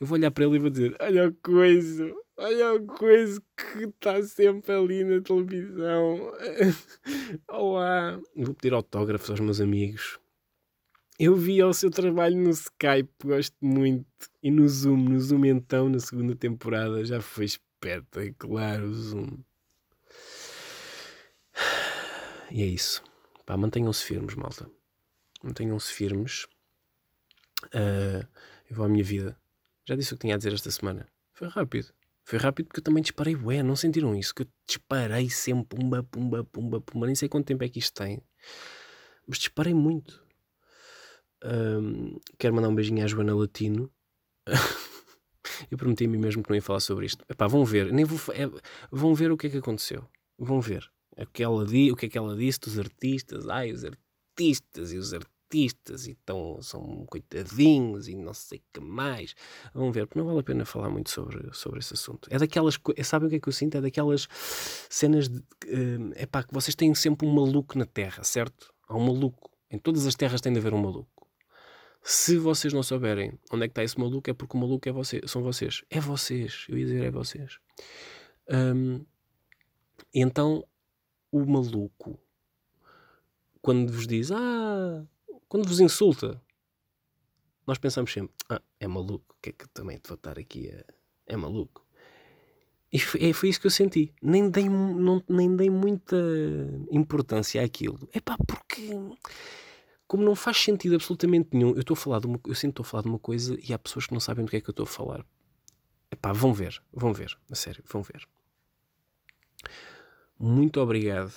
Eu 0.00 0.08
vou 0.08 0.18
olhar 0.18 0.32
para 0.32 0.44
ele 0.44 0.56
e 0.56 0.58
vou 0.58 0.70
dizer: 0.70 0.96
Olha 1.00 1.28
o 1.28 1.34
coisa, 1.34 2.12
olha 2.36 2.74
o 2.74 2.84
coisa 2.84 3.40
que 3.56 3.84
está 3.84 4.20
sempre 4.24 4.72
ali 4.72 5.04
na 5.04 5.20
televisão. 5.20 6.32
Olá. 7.48 8.20
Vou 8.34 8.54
pedir 8.54 8.74
autógrafos 8.74 9.30
aos 9.30 9.38
meus 9.38 9.60
amigos. 9.60 10.18
Eu 11.16 11.36
vi 11.36 11.62
o 11.62 11.72
seu 11.72 11.92
trabalho 11.92 12.36
no 12.36 12.50
Skype, 12.50 13.08
gosto 13.24 13.56
muito. 13.62 14.04
E 14.42 14.50
no 14.50 14.68
Zoom, 14.68 14.96
no 14.96 15.20
Zoom 15.20 15.44
então, 15.44 15.88
na 15.88 16.00
segunda 16.00 16.34
temporada, 16.34 17.04
já 17.04 17.20
foi 17.20 17.46
espetacular 17.84 18.82
o 18.82 18.94
Zoom. 18.94 19.44
E 22.50 22.62
é 22.62 22.66
isso. 22.66 23.02
Pá, 23.44 23.56
mantenham-se 23.56 24.02
firmes, 24.02 24.34
malta. 24.34 24.70
Mantenham-se 25.42 25.92
firmes. 25.92 26.46
Ah, 27.72 28.26
eu 28.70 28.76
vou 28.76 28.86
à 28.86 28.88
minha 28.88 29.04
vida. 29.04 29.38
Já 29.86 29.94
disse 29.94 30.14
o 30.14 30.16
que 30.16 30.22
tinha 30.22 30.34
a 30.34 30.38
dizer 30.38 30.52
esta 30.52 30.70
semana. 30.70 31.06
Foi 31.32 31.48
rápido. 31.48 31.92
Foi 32.24 32.38
rápido 32.38 32.66
porque 32.66 32.80
eu 32.80 32.84
também 32.84 33.02
disparei 33.02 33.36
bué. 33.36 33.62
Não 33.62 33.76
sentiram 33.76 34.14
isso? 34.16 34.34
Que 34.34 34.42
eu 34.42 34.48
disparei 34.66 35.28
sempre. 35.28 35.78
Pumba, 35.78 36.02
pumba, 36.02 36.44
pumba, 36.44 36.80
pumba. 36.80 37.06
Nem 37.06 37.14
sei 37.14 37.28
quanto 37.28 37.46
tempo 37.46 37.64
é 37.64 37.68
que 37.68 37.78
isto 37.78 37.92
tem. 37.92 38.22
Mas 39.26 39.38
disparei 39.38 39.74
muito. 39.74 40.24
Ahm, 41.42 42.16
quero 42.38 42.54
mandar 42.54 42.68
um 42.68 42.74
beijinho 42.74 43.04
à 43.04 43.06
Joana 43.06 43.34
Latino. 43.34 43.92
eu 45.70 45.76
prometi 45.78 46.04
a 46.04 46.08
mim 46.08 46.18
mesmo 46.18 46.42
que 46.42 46.50
não 46.50 46.56
ia 46.56 46.62
falar 46.62 46.80
sobre 46.80 47.06
isto. 47.06 47.24
Epá, 47.28 47.46
vão 47.46 47.64
ver. 47.64 47.92
Nem 47.92 48.04
vou, 48.04 48.18
é- 48.34 48.50
vão 48.90 49.14
ver 49.14 49.30
o 49.32 49.36
que 49.36 49.46
é 49.46 49.50
que 49.50 49.58
aconteceu. 49.58 50.04
Vão 50.38 50.60
ver. 50.60 50.90
O 51.16 51.26
que, 51.26 51.42
ela 51.44 51.62
o 51.64 51.96
que 51.96 52.06
é 52.06 52.08
que 52.08 52.18
ela 52.18 52.36
disse 52.36 52.60
dos 52.60 52.78
artistas. 52.78 53.48
Ai, 53.48 53.70
os 53.72 53.84
artistas 53.84 54.92
e 54.92 54.96
os 54.98 55.12
artistas. 55.14 56.06
E 56.08 56.14
tão, 56.26 56.60
são 56.60 57.06
coitadinhos 57.06 58.08
e 58.08 58.16
não 58.16 58.34
sei 58.34 58.58
o 58.58 58.62
que 58.72 58.80
mais. 58.80 59.34
Vão 59.72 59.92
ver, 59.92 60.06
porque 60.06 60.18
não 60.18 60.26
vale 60.26 60.40
a 60.40 60.42
pena 60.42 60.64
falar 60.64 60.90
muito 60.90 61.10
sobre, 61.10 61.48
sobre 61.52 61.78
esse 61.78 61.94
assunto. 61.94 62.28
É 62.32 62.38
daquelas. 62.38 62.76
co- 62.76 62.92
Sabem 63.04 63.28
o 63.28 63.30
que 63.30 63.36
é 63.36 63.40
que 63.40 63.48
eu 63.48 63.52
sinto? 63.52 63.76
É 63.76 63.80
daquelas 63.80 64.26
cenas 64.90 65.28
de. 65.28 65.42
É 66.16 66.26
pá, 66.26 66.42
que 66.42 66.52
vocês 66.52 66.74
têm 66.74 66.92
sempre 66.94 67.26
um 67.26 67.32
maluco 67.32 67.78
na 67.78 67.86
Terra, 67.86 68.24
certo? 68.24 68.72
Há 68.88 68.96
um 68.96 69.06
maluco. 69.06 69.50
Em 69.70 69.78
todas 69.78 70.06
as 70.06 70.14
terras 70.14 70.40
tem 70.40 70.52
de 70.52 70.58
haver 70.58 70.74
um 70.74 70.82
maluco. 70.82 71.13
Se 72.06 72.36
vocês 72.36 72.70
não 72.74 72.82
souberem 72.82 73.32
onde 73.50 73.64
é 73.64 73.66
que 73.66 73.72
está 73.72 73.82
esse 73.82 73.98
maluco, 73.98 74.28
é 74.28 74.34
porque 74.34 74.54
o 74.54 74.60
maluco 74.60 74.86
é 74.86 74.92
você, 74.92 75.22
são 75.26 75.42
vocês. 75.42 75.82
É 75.88 75.98
vocês. 75.98 76.66
Eu 76.68 76.76
ia 76.76 76.84
dizer 76.84 77.04
é 77.04 77.10
vocês. 77.10 77.58
E 80.12 80.20
então, 80.20 80.62
o 81.32 81.46
maluco, 81.46 82.20
quando 83.62 83.90
vos 83.90 84.06
diz, 84.06 84.30
ah, 84.30 85.02
quando 85.48 85.66
vos 85.66 85.80
insulta, 85.80 86.42
nós 87.66 87.78
pensamos 87.78 88.12
sempre, 88.12 88.34
ah, 88.50 88.60
é 88.78 88.86
maluco, 88.86 89.34
que 89.40 89.48
é 89.48 89.52
que 89.52 89.66
também 89.70 89.96
te 89.96 90.08
vou 90.08 90.16
estar 90.16 90.38
aqui 90.38 90.70
a... 90.70 90.84
É 91.26 91.38
maluco. 91.38 91.86
E 92.92 92.98
foi, 92.98 93.30
é- 93.30 93.32
foi 93.32 93.48
isso 93.48 93.58
que 93.58 93.66
eu 93.66 93.70
senti. 93.70 94.12
Nem 94.20 94.50
dei, 94.50 94.68
não, 94.68 95.24
nem 95.26 95.56
dei 95.56 95.70
muita 95.70 96.16
importância 96.90 97.64
àquilo. 97.64 98.06
É 98.12 98.20
pá, 98.20 98.36
porque 98.46 98.90
como 100.06 100.22
não 100.22 100.34
faz 100.34 100.58
sentido 100.58 100.94
absolutamente 100.94 101.50
nenhum, 101.52 101.70
eu 101.70 101.80
estou 101.80 101.94
a 101.94 101.96
falar 101.96 102.20
de 102.20 102.26
uma, 102.26 102.40
eu 102.46 102.54
sinto 102.54 102.74
que 102.74 102.80
estou 102.80 102.84
a 102.84 102.88
falar 102.88 103.02
de 103.02 103.08
uma 103.08 103.18
coisa 103.18 103.58
e 103.62 103.72
há 103.72 103.78
pessoas 103.78 104.06
que 104.06 104.12
não 104.12 104.20
sabem 104.20 104.44
do 104.44 104.50
que 104.50 104.56
é 104.56 104.60
que 104.60 104.68
eu 104.68 104.72
estou 104.72 104.84
a 104.84 104.86
falar. 104.86 105.24
Epá, 106.10 106.32
vão 106.32 106.52
ver, 106.52 106.80
vão 106.92 107.12
ver, 107.12 107.36
a 107.50 107.54
sério, 107.54 107.82
vão 107.86 108.02
ver. 108.02 108.26
Muito 110.38 110.80
obrigado 110.80 111.32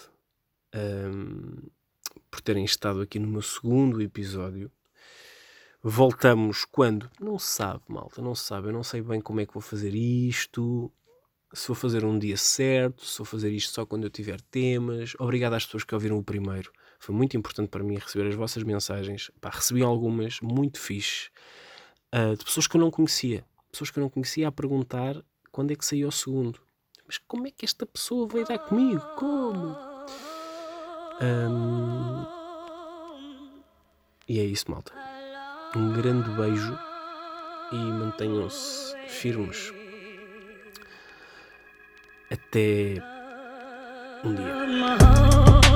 hum, 0.75 1.69
por 2.29 2.41
terem 2.41 2.65
estado 2.65 3.01
aqui 3.01 3.19
no 3.19 3.27
meu 3.27 3.41
segundo 3.41 4.01
episódio. 4.01 4.71
Voltamos 5.81 6.65
quando? 6.65 7.09
Não 7.19 7.39
se 7.39 7.47
sabe, 7.47 7.83
malta, 7.87 8.21
não 8.21 8.35
se 8.35 8.43
sabe. 8.43 8.67
Eu 8.67 8.73
não 8.73 8.83
sei 8.83 9.01
bem 9.01 9.21
como 9.21 9.39
é 9.39 9.45
que 9.45 9.53
vou 9.53 9.61
fazer 9.61 9.93
isto. 9.95 10.91
Se 11.53 11.67
vou 11.67 11.75
fazer 11.75 12.03
um 12.03 12.19
dia 12.19 12.35
certo, 12.35 13.05
se 13.05 13.17
vou 13.17 13.25
fazer 13.25 13.51
isto 13.51 13.73
só 13.73 13.85
quando 13.85 14.03
eu 14.03 14.09
tiver 14.09 14.41
temas. 14.41 15.13
Obrigado 15.17 15.53
às 15.53 15.65
pessoas 15.65 15.83
que 15.83 15.93
ouviram 15.93 16.17
o 16.17 16.23
primeiro. 16.23 16.71
Foi 16.99 17.13
muito 17.15 17.37
importante 17.37 17.69
para 17.69 17.83
mim 17.83 17.95
receber 17.95 18.27
as 18.27 18.35
vossas 18.35 18.63
mensagens. 18.63 19.31
Pá, 19.39 19.49
recebi 19.49 19.81
algumas 19.83 20.39
muito 20.41 20.79
fixe. 20.79 21.29
ah, 22.11 22.35
de 22.37 22.43
pessoas 22.43 22.67
que 22.67 22.75
eu 22.77 22.81
não 22.81 22.91
conhecia. 22.91 23.43
Pessoas 23.71 23.91
que 23.91 23.99
eu 23.99 24.01
não 24.01 24.09
conhecia 24.09 24.47
a 24.47 24.51
perguntar 24.51 25.15
quando 25.51 25.71
é 25.71 25.75
que 25.75 25.85
saiu 25.85 26.07
o 26.07 26.11
segundo. 26.11 26.59
Mas 27.05 27.17
como 27.19 27.47
é 27.47 27.51
que 27.51 27.65
esta 27.65 27.85
pessoa 27.85 28.27
veio 28.27 28.45
dar 28.45 28.59
comigo? 28.59 29.01
Como? 29.15 29.75
Ahm, 31.21 32.25
e 34.27 34.39
é 34.39 34.43
isso, 34.43 34.69
malta. 34.69 34.91
Um 35.75 35.93
grande 35.93 36.29
beijo 36.31 36.77
e 37.71 37.75
mantenham-se 37.75 38.95
firmes. 39.07 39.71
Até 42.29 42.95
um 44.23 44.33
dia. 44.35 45.66